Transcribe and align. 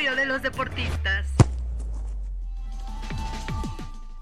de 0.00 0.24
los 0.24 0.40
deportistas. 0.40 1.39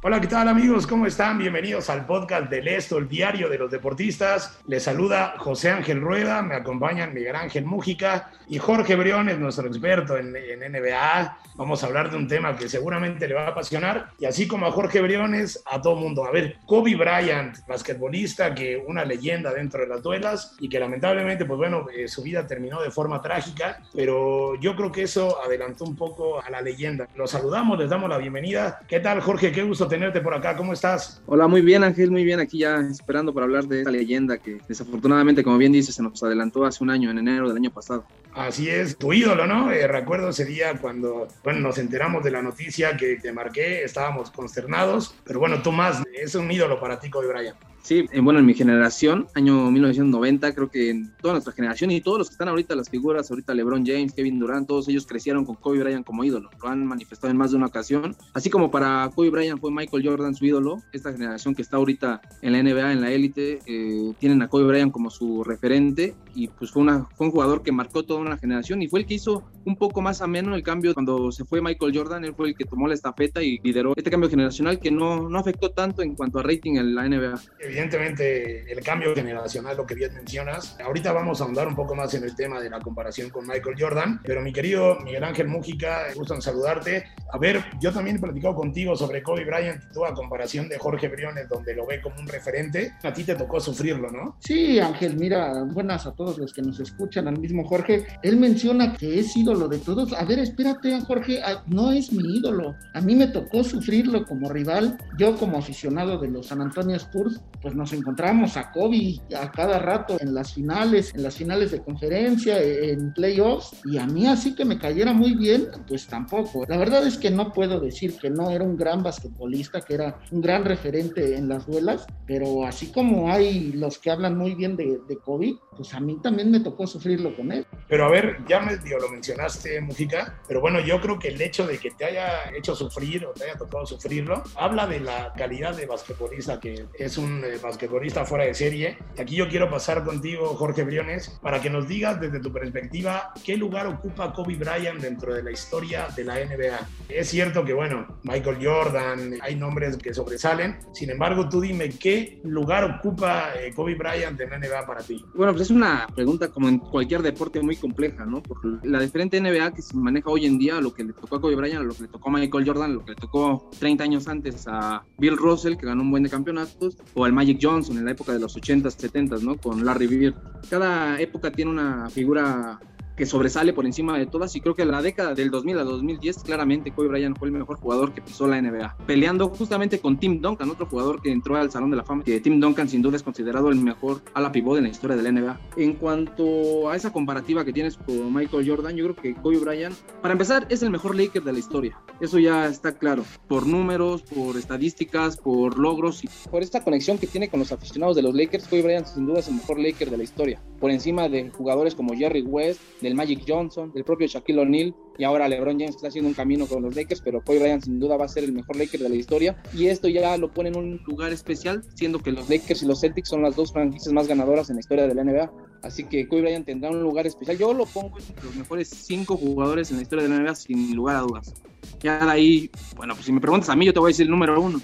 Hola, 0.09 0.23
¿qué 0.23 0.27
tal 0.27 0.49
amigos? 0.49 0.87
¿Cómo 0.87 1.05
están? 1.05 1.37
Bienvenidos 1.37 1.91
al 1.91 2.07
podcast 2.07 2.49
del 2.49 2.67
Esto, 2.67 2.97
el 2.97 3.11
diario 3.11 3.51
de 3.51 3.59
los 3.59 3.71
deportistas. 3.71 4.59
Les 4.67 4.83
saluda 4.83 5.35
José 5.37 5.69
Ángel 5.69 6.01
Rueda, 6.01 6.41
me 6.41 6.55
acompañan 6.55 7.13
Miguel 7.13 7.37
Ángel 7.37 7.67
Mújica 7.67 8.31
y 8.49 8.57
Jorge 8.57 8.97
Briones, 8.97 9.39
nuestro 9.39 9.67
experto 9.67 10.17
en, 10.17 10.35
en, 10.35 10.61
NBA. 10.73 11.39
Vamos 11.57 11.83
a 11.83 11.89
hablar 11.89 12.11
de 12.11 12.17
un 12.17 12.27
tema 12.27 12.57
que 12.57 12.71
seguramente 12.71 13.29
le 13.29 13.35
va 13.35 13.49
a 13.49 13.49
apasionar 13.49 14.13
y 14.19 14.25
así 14.25 14.49
como 14.49 14.65
a 14.65 14.71
Jorge 14.71 15.03
Briones, 15.03 15.63
a 15.67 15.83
todo 15.83 15.97
mundo. 15.97 16.25
A 16.25 16.31
ver, 16.31 16.57
Kobe 16.65 16.97
Bryant, 16.97 17.59
basquetbolista, 17.67 18.55
que 18.55 18.79
una 18.79 19.05
leyenda 19.05 19.53
dentro 19.53 19.81
de 19.83 19.89
las 19.89 20.03
duelas 20.03 20.57
y 20.59 20.71
que 20.71 20.81
lamentablemente, 20.81 21.45
pues 21.45 21.59
bueno, 21.59 21.87
eh, 21.95 22.09
su 22.09 22.23
vida 22.23 22.47
terminó 22.47 22.81
de 22.81 22.91
forma 22.91 23.21
trágica, 23.21 23.83
pero 23.95 24.55
yo 24.55 24.75
creo 24.75 24.91
que 24.91 25.03
eso 25.03 25.39
adelantó 25.45 25.85
un 25.85 25.97
poco 25.97 26.41
a 26.43 26.49
la 26.49 26.63
leyenda. 26.63 27.07
Los 27.15 27.33
saludamos, 27.33 27.79
les 27.79 27.91
damos 27.91 28.09
la 28.09 28.17
bienvenida. 28.17 28.81
¿Qué 28.89 29.01
tal, 29.01 29.21
Jorge? 29.21 29.53
Qué 29.53 29.65
gusto 29.65 29.87
tenerte 29.99 30.21
por 30.21 30.33
acá. 30.33 30.57
¿Cómo 30.57 30.73
estás? 30.73 31.21
Hola, 31.27 31.49
muy 31.49 31.61
bien, 31.61 31.83
Ángel, 31.83 32.11
muy 32.13 32.23
bien. 32.23 32.39
Aquí 32.39 32.59
ya 32.59 32.77
esperando 32.77 33.35
para 33.35 33.47
hablar 33.47 33.65
de 33.65 33.81
esta 33.81 33.91
leyenda 33.91 34.39
que 34.39 34.59
desafortunadamente, 34.69 35.43
como 35.43 35.59
bien 35.59 35.73
dices, 35.73 35.97
se 35.97 36.03
nos 36.03 36.23
adelantó 36.23 36.65
hace 36.65 36.85
un 36.85 36.91
año, 36.91 37.11
en 37.11 37.19
enero 37.19 37.49
del 37.49 37.57
año 37.57 37.71
pasado. 37.73 38.05
Así 38.33 38.69
es, 38.69 38.97
tu 38.97 39.13
ídolo, 39.13 39.47
¿no? 39.47 39.73
Eh, 39.73 39.89
recuerdo 39.89 40.29
ese 40.29 40.45
día 40.45 40.79
cuando, 40.81 41.27
bueno, 41.43 41.59
nos 41.59 41.79
enteramos 41.79 42.23
de 42.23 42.31
la 42.31 42.43
noticia 42.43 42.97
que 42.97 43.17
te 43.17 43.33
marqué, 43.33 43.83
estábamos 43.83 44.31
consternados, 44.31 45.17
pero 45.25 45.41
bueno, 45.41 45.63
tú 45.63 45.73
más, 45.73 46.03
es 46.15 46.37
un 46.37 46.49
ídolo 46.51 46.79
para 46.79 47.01
ti, 47.01 47.11
Kobe 47.11 47.27
Bryant. 47.27 47.57
Sí, 47.89 48.05
eh, 48.13 48.21
bueno, 48.21 48.39
en 48.39 48.45
mi 48.45 48.53
generación, 48.53 49.29
año 49.35 49.71
1990, 49.71 50.55
creo 50.55 50.71
que 50.71 50.91
en 50.91 51.11
toda 51.23 51.33
nuestra 51.33 51.55
generación 51.55 51.91
y 51.91 52.03
todos 52.03 52.19
los 52.19 52.29
que 52.29 52.33
están 52.33 52.49
ahorita, 52.49 52.77
las 52.77 52.91
figuras, 52.91 53.31
ahorita 53.31 53.55
LeBron 53.55 53.83
James, 53.87 54.13
Kevin 54.13 54.39
Durant, 54.39 54.69
todos 54.69 54.91
ellos 54.91 55.07
crecieron 55.07 55.47
con 55.47 55.55
Kobe 55.55 55.79
Bryant 55.79 56.05
como 56.05 56.23
ídolo, 56.23 56.51
lo 56.63 56.69
han 56.69 56.85
manifestado 56.85 57.31
en 57.31 57.39
más 57.39 57.53
de 57.53 57.57
una 57.57 57.65
ocasión. 57.65 58.15
Así 58.35 58.51
como 58.51 58.71
para 58.71 59.11
Kobe 59.15 59.31
Bryant 59.31 59.59
fue 59.59 59.71
Michael 59.71 60.07
Jordan 60.07 60.35
su 60.35 60.45
ídolo, 60.45 60.83
esta 60.93 61.13
generación 61.13 61.55
que 61.55 61.63
está 61.63 61.79
ahorita 61.79 62.21
en 62.43 62.53
la 62.53 62.63
NBA, 62.63 62.93
en 62.93 63.01
la 63.01 63.11
élite, 63.11 63.61
eh, 63.65 64.13
tienen 64.19 64.43
a 64.43 64.49
Kobe 64.49 64.67
Bryant 64.67 64.93
como 64.93 65.09
su 65.09 65.43
referente 65.43 66.15
y 66.39 66.47
pues 66.47 66.71
fue, 66.71 66.83
una, 66.83 67.09
fue 67.17 67.27
un 67.27 67.33
jugador 67.33 67.63
que 67.63 67.73
marcó 67.73 68.05
toda 68.05 68.21
una 68.21 68.39
generación 68.39 68.81
y 68.81 68.87
fue 68.87 69.01
el 69.01 69.07
que 69.07 69.15
hizo 69.15 69.43
un 69.65 69.75
poco 69.75 70.01
más 70.01 70.23
ameno 70.23 70.55
el 70.55 70.63
cambio 70.63 70.95
cuando 70.95 71.33
se 71.33 71.45
fue 71.45 71.61
Michael 71.61 71.93
Jordan, 71.93 72.25
él 72.25 72.35
fue 72.35 72.49
el 72.49 72.55
que 72.55 72.65
tomó 72.65 72.87
la 72.87 72.95
estafeta 72.95 73.43
y 73.43 73.59
lideró 73.65 73.93
este 73.97 74.09
cambio 74.09 74.31
generacional 74.31 74.79
que 74.79 74.93
no, 74.93 75.29
no 75.29 75.39
afectó 75.39 75.71
tanto 75.71 76.03
en 76.03 76.15
cuanto 76.15 76.39
a 76.39 76.43
rating 76.45 76.77
en 76.77 76.95
la 76.95 77.09
NBA. 77.09 77.41
Evidentemente 77.59 78.73
el 78.73 78.81
cambio 78.85 79.15
generacional, 79.17 79.77
lo 79.77 79.85
que 79.85 79.97
bien 79.97 80.15
mencionas. 80.15 80.77
Ahorita 80.85 81.13
vamos 81.13 81.41
a 81.41 81.45
ahondar 81.45 81.67
un 81.67 81.75
poco 81.75 81.97
más 81.97 82.15
en 82.15 82.23
el 82.23 82.37
tema 82.37 82.61
de 82.61 82.71
la 82.71 82.79
comparación 82.79 83.31
con 83.31 83.47
Michael 83.47 83.77
Jordan, 83.77 84.21
pero 84.25 84.41
mi 84.41 84.53
querido 84.53 85.01
Miguel 85.01 85.25
Ángel 85.25 85.49
Mújica, 85.49 86.07
gusto 86.15 86.35
en 86.35 86.43
saludarte. 86.43 87.05
A 87.33 87.39
ver, 87.39 87.65
yo 87.81 87.93
también 87.93 88.17
he 88.17 88.21
platicado 88.21 88.55
contigo 88.55 88.97
sobre 88.97 89.25
Kobe 89.25 89.45
Bryant 89.45 89.83
y 89.91 89.93
toda 89.93 90.15
comparación 90.15 90.69
de 90.69 90.79
Jorge 90.79 91.09
Briones, 91.09 91.49
donde 91.49 91.75
lo 91.75 91.85
ve 91.85 92.01
como 92.01 92.17
un 92.21 92.29
referente. 92.29 92.93
A 93.03 93.13
ti 93.13 93.25
te 93.25 93.35
tocó 93.35 93.59
sufrirlo, 93.59 94.11
¿no? 94.11 94.37
Sí, 94.39 94.79
Ángel, 94.79 95.17
mira, 95.17 95.65
buenas 95.65 96.07
a 96.07 96.13
todos 96.13 96.28
los 96.37 96.53
que 96.53 96.63
nos 96.63 96.81
escuchan, 96.81 97.29
al 97.29 97.39
mismo 97.39 97.65
Jorge. 97.65 98.07
Él 98.23 98.37
menciona 98.37 98.93
que 98.95 99.21
es 99.21 99.37
ídolo 99.37 99.69
de 99.69 99.79
todos. 99.79 100.13
A 100.13 100.25
ver, 100.25 100.41
espérate, 100.41 101.01
Jorge, 101.01 101.41
no 101.67 101.93
es 101.93 102.13
mi 102.13 102.37
ídolo. 102.39 102.75
A 102.95 103.01
mí 103.01 103.15
me 103.15 103.29
tocó 103.29 103.65
sufrirlo 103.65 104.25
como 104.27 104.49
rival. 104.49 104.99
Yo 105.17 105.37
como 105.37 105.59
aficionado 105.59 106.19
de 106.19 106.29
los 106.29 106.49
San 106.49 106.61
Antonio 106.61 106.97
Spurs, 106.97 107.41
pues 107.63 107.75
nos 107.75 107.93
encontramos 107.93 108.57
a 108.57 108.71
Kobe 108.73 109.21
a 109.37 109.51
cada 109.51 109.79
rato 109.79 110.17
en 110.21 110.35
las 110.35 110.55
finales, 110.55 111.15
en 111.15 111.23
las 111.23 111.37
finales 111.37 111.71
de 111.71 111.83
conferencia, 111.83 112.61
en 112.61 113.13
playoffs, 113.13 113.77
y 113.85 113.99
a 113.99 114.07
mí 114.07 114.27
así 114.27 114.55
que 114.55 114.65
me 114.65 114.79
cayera 114.79 115.13
muy 115.13 115.35
bien, 115.35 115.69
pues 115.87 116.07
tampoco. 116.07 116.65
La 116.69 116.77
verdad 116.77 117.07
es 117.07 117.17
que 117.19 117.31
no 117.31 117.53
puedo 117.53 117.81
decir 117.81 118.17
que 118.19 118.31
no 118.31 118.51
era 118.51 118.65
un 118.65 118.77
gran 118.77 119.03
basquetbolista, 119.03 119.81
que 119.81 119.95
era 119.95 120.19
un 120.31 120.41
gran 120.41 120.65
referente 120.65 121.37
en 121.37 121.49
las 121.49 121.67
duelas, 121.67 122.07
pero 122.27 122.65
así 122.65 122.87
como 122.93 123.31
hay 123.31 123.73
los 123.73 123.99
que 123.99 124.11
hablan 124.11 124.37
muy 124.37 124.55
bien 124.55 124.77
de, 124.77 124.99
de 125.09 125.17
Kobe, 125.19 125.57
pues 125.77 125.95
a 125.95 126.01
mí 126.01 126.08
también 126.17 126.51
me 126.51 126.61
tocó 126.61 126.87
sufrirlo 126.87 127.35
con 127.37 127.53
él. 127.53 127.67
Pero 127.89 128.07
a 128.07 128.11
ver, 128.11 128.39
ya 128.49 128.61
me 128.61 128.77
dio, 128.79 128.99
lo 128.99 129.09
mencionaste, 129.09 129.81
Mujica, 129.81 130.41
pero 130.47 130.61
bueno, 130.61 130.81
yo 130.81 131.01
creo 131.01 131.19
que 131.19 131.29
el 131.29 131.41
hecho 131.41 131.67
de 131.67 131.79
que 131.79 131.91
te 131.91 132.05
haya 132.05 132.51
hecho 132.57 132.75
sufrir 132.75 133.25
o 133.27 133.33
te 133.33 133.45
haya 133.45 133.57
tocado 133.57 133.87
sufrirlo, 133.87 134.43
habla 134.57 134.87
de 134.87 135.01
la 135.01 135.33
calidad 135.37 135.77
de 135.77 135.87
basquetbolista 135.87 136.61
que 136.61 136.87
es 136.99 137.19
un 137.19 137.43
eh, 137.45 137.59
basquetbolista 137.63 138.25
fuera 138.25 138.45
de 138.45 138.55
serie. 138.55 138.99
Aquí 139.19 139.37
yo 139.37 139.49
quiero 139.49 139.71
pasar 139.71 140.05
contigo, 140.05 140.49
Jorge 140.49 140.85
Briones, 140.85 141.39
para 141.43 141.61
que 141.61 141.71
nos 141.71 141.89
digas 141.89 142.21
desde 142.21 142.41
tu 142.41 142.53
perspectiva 142.53 143.33
qué 143.45 143.57
lugar 143.57 143.87
ocupa 143.87 144.33
Kobe 144.33 144.57
Bryant 144.57 145.01
dentro 145.01 145.35
de 145.35 145.43
la 145.43 145.51
historia 145.51 146.09
de 146.15 146.25
la 146.25 146.35
NBA. 146.35 146.89
Es 147.09 147.29
cierto 147.29 147.65
que, 147.65 147.73
bueno, 147.73 148.19
Michael 148.23 148.59
Jordan, 148.63 149.35
hay 149.41 149.57
nombres 149.57 149.97
que 149.97 150.15
sobresalen, 150.15 150.79
sin 150.93 151.11
embargo, 151.11 151.49
tú 151.49 151.61
dime 151.61 151.91
qué 151.91 152.41
lugar 152.45 152.85
ocupa 152.85 153.53
eh, 153.59 153.73
Kobe 153.75 153.95
Bryant 153.95 154.41
en 154.41 154.51
la 154.51 154.59
NBA 154.59 154.87
para 154.87 155.03
ti. 155.03 155.25
Bueno, 155.35 155.53
pues 155.53 155.63
es 155.63 155.71
una 155.71 155.98
pregunta 156.07 156.49
como 156.49 156.69
en 156.69 156.79
cualquier 156.79 157.23
deporte 157.23 157.61
muy 157.61 157.77
compleja, 157.77 158.25
¿no? 158.25 158.43
Por 158.43 158.87
la 158.87 159.01
diferente 159.01 159.41
NBA 159.41 159.73
que 159.73 159.83
se 159.83 159.97
maneja 159.97 160.31
hoy 160.31 160.47
en 160.47 160.59
día, 160.59 160.81
lo 160.81 160.95
que 160.95 161.05
le 161.05 161.13
tocó 161.13 161.37
a 161.37 161.41
Kobe 161.41 161.57
Bryant, 161.57 161.85
lo 161.85 161.95
que 161.95 162.03
le 162.03 162.09
tocó 162.09 162.29
a 162.29 162.33
Michael 162.33 162.67
Jordan, 162.67 162.95
lo 162.95 163.05
que 163.05 163.13
le 163.13 163.17
tocó 163.17 163.71
30 163.79 164.05
años 164.05 164.29
antes 164.29 164.67
a 164.69 165.05
Bill 165.19 165.37
Russell, 165.37 165.77
que 165.77 165.87
ganó 165.87 166.03
un 166.03 166.11
buen 166.11 166.23
de 166.23 166.31
campeonatos, 166.31 166.97
o 167.15 167.25
al 167.25 167.33
Magic 167.33 167.59
Johnson 167.61 167.99
en 167.99 168.05
la 168.05 168.13
época 168.13 168.33
de 168.33 168.41
los 168.41 168.57
80s, 168.57 168.97
70s, 168.97 169.43
¿no? 169.43 169.57
Con 169.57 169.85
Larry 169.85 170.07
Bird. 170.07 170.35
Cada 170.69 171.21
época 171.21 171.51
tiene 171.51 171.71
una 171.71 172.09
figura 172.11 172.79
que 173.19 173.27
sobresale 173.27 173.73
por 173.73 173.85
encima 173.85 174.17
de 174.17 174.27
todas 174.27 174.55
y 174.55 174.61
creo 174.61 174.77
que 174.77 174.83
en 174.83 174.93
la 174.93 175.03
década 175.03 175.35
del 175.35 175.51
2000 175.51 175.81
a 175.81 175.83
2010 175.83 176.39
claramente 176.45 176.93
Kobe 176.93 177.09
Bryant 177.09 177.37
fue 177.37 177.49
el 177.49 177.53
mejor 177.53 177.77
jugador 177.77 178.15
que 178.15 178.23
pisó 178.23 178.47
la 178.47 178.63
NBA, 178.63 178.97
peleando 179.07 179.49
justamente 179.49 179.99
con 179.99 180.19
Tim 180.19 180.41
Duncan, 180.41 180.71
otro 180.71 180.87
jugador 180.87 181.21
que 181.21 181.33
entró 181.33 181.57
al 181.57 181.69
Salón 181.73 181.91
de 181.91 181.97
la 181.97 182.05
Fama, 182.05 182.23
que 182.23 182.41
Tim 182.41 182.61
Duncan 182.61 182.89
sin 182.89 183.03
duda 183.03 183.17
es 183.17 183.25
considerado 183.25 183.71
el 183.71 183.77
mejor 183.77 184.23
ala 184.35 184.53
pivot 184.53 184.79
en 184.79 184.85
la 184.85 184.91
historia 184.91 185.17
de 185.17 185.23
la 185.25 185.33
NBA. 185.33 185.61
En 185.77 185.95
cuanto 185.95 186.89
a 186.89 186.95
esa 186.95 187.13
comparativa 187.13 187.65
que 187.65 187.73
tienes 187.73 187.97
con 187.97 188.33
Michael 188.33 188.69
Jordan, 188.71 188.95
yo 188.95 189.05
creo 189.07 189.17
que 189.17 189.35
Kobe 189.35 189.59
Bryant, 189.59 189.97
para 190.23 190.33
empezar, 190.33 190.69
es 190.71 190.83
el 190.85 190.91
mejor 190.91 191.17
Laker 191.17 191.43
de 191.43 191.53
la 191.53 191.59
historia, 191.59 191.99
eso 192.21 192.39
ya 192.39 192.69
está 192.69 192.97
claro, 192.97 193.25
por 193.49 193.67
números, 193.67 194.23
por 194.23 194.57
estadísticas, 194.57 195.37
por 195.39 195.77
logros 195.77 196.23
y 196.23 196.29
por 196.51 196.63
esta 196.63 196.85
conexión 196.85 197.19
que 197.19 197.27
tiene 197.27 197.49
con 197.49 197.59
los 197.59 197.73
aficionados 197.73 198.15
de 198.15 198.23
los 198.23 198.33
Lakers, 198.33 198.69
Kobe 198.69 198.83
Bryant 198.83 199.07
sin 199.09 199.27
duda 199.27 199.41
es 199.41 199.49
el 199.49 199.55
mejor 199.55 199.81
Laker 199.81 200.09
de 200.09 200.19
la 200.19 200.23
historia, 200.23 200.63
por 200.79 200.93
encima 200.93 201.29
de 201.29 201.51
jugadores 201.51 201.97
como 201.97 202.15
Jerry 202.15 202.43
West, 202.43 202.81
del 203.09 203.17
Magic 203.17 203.43
Johnson, 203.47 203.91
del 203.93 204.05
propio 204.05 204.27
Shaquille 204.27 204.61
O'Neal 204.61 204.95
y 205.17 205.25
ahora 205.25 205.49
LeBron 205.49 205.79
James 205.79 205.97
está 205.97 206.09
haciendo 206.09 206.29
un 206.29 206.35
camino 206.35 206.67
con 206.67 206.83
los 206.83 206.95
Lakers, 206.95 207.23
pero 207.23 207.43
Kobe 207.43 207.59
Bryant 207.59 207.85
sin 207.85 207.99
duda 207.99 208.17
va 208.17 208.27
a 208.27 208.29
ser 208.29 208.45
el 208.45 208.53
mejor 208.53 208.77
Laker 208.77 209.01
de 209.01 209.09
la 209.09 209.17
historia 209.17 209.61
y 209.75 209.87
esto 209.87 210.09
ya 210.09 210.37
lo 210.37 210.53
pone 210.53 210.69
en 210.69 210.77
un 210.77 211.01
lugar 211.07 211.33
especial, 211.33 211.83
siendo 211.95 212.21
que 212.21 212.31
los 212.31 212.49
Lakers 212.49 212.83
y 212.83 212.87
los 212.87 213.01
Celtics 213.01 213.29
son 213.29 213.43
las 213.43 213.57
dos 213.57 213.73
franquicias 213.73 214.13
más 214.13 214.29
ganadoras 214.29 214.69
en 214.69 214.77
la 214.77 214.81
historia 214.81 215.07
de 215.07 215.15
la 215.15 215.25
NBA. 215.25 215.51
Así 215.83 216.05
que 216.05 216.29
Kobe 216.29 216.43
Bryant 216.43 216.67
tendrá 216.67 216.91
un 216.91 217.03
lugar 217.03 217.27
especial. 217.27 217.57
Yo 217.57 217.73
lo 217.73 217.87
pongo 217.87 218.19
entre 218.19 218.45
los 218.45 218.55
mejores 218.57 218.89
cinco 218.89 219.37
jugadores 219.37 219.91
en 219.91 219.97
la 219.97 220.03
historia 220.03 220.25
de 220.25 220.31
la 220.31 220.41
NBA 220.41 220.55
sin 220.55 220.95
lugar 220.95 221.17
a 221.17 221.21
dudas. 221.21 221.55
Ya 222.01 222.25
de 222.25 222.31
ahí, 222.31 222.71
bueno, 222.97 223.15
pues 223.15 223.27
si 223.27 223.33
me 223.33 223.41
preguntas 223.41 223.69
a 223.71 223.77
mí, 223.77 223.87
yo 223.87 223.93
te 223.93 224.01
voy 224.01 224.09
a 224.09 224.13
decir 224.13 224.27
el 224.27 224.31
número 224.31 224.61
uno. 224.61 224.81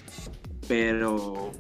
Pero 0.67 1.53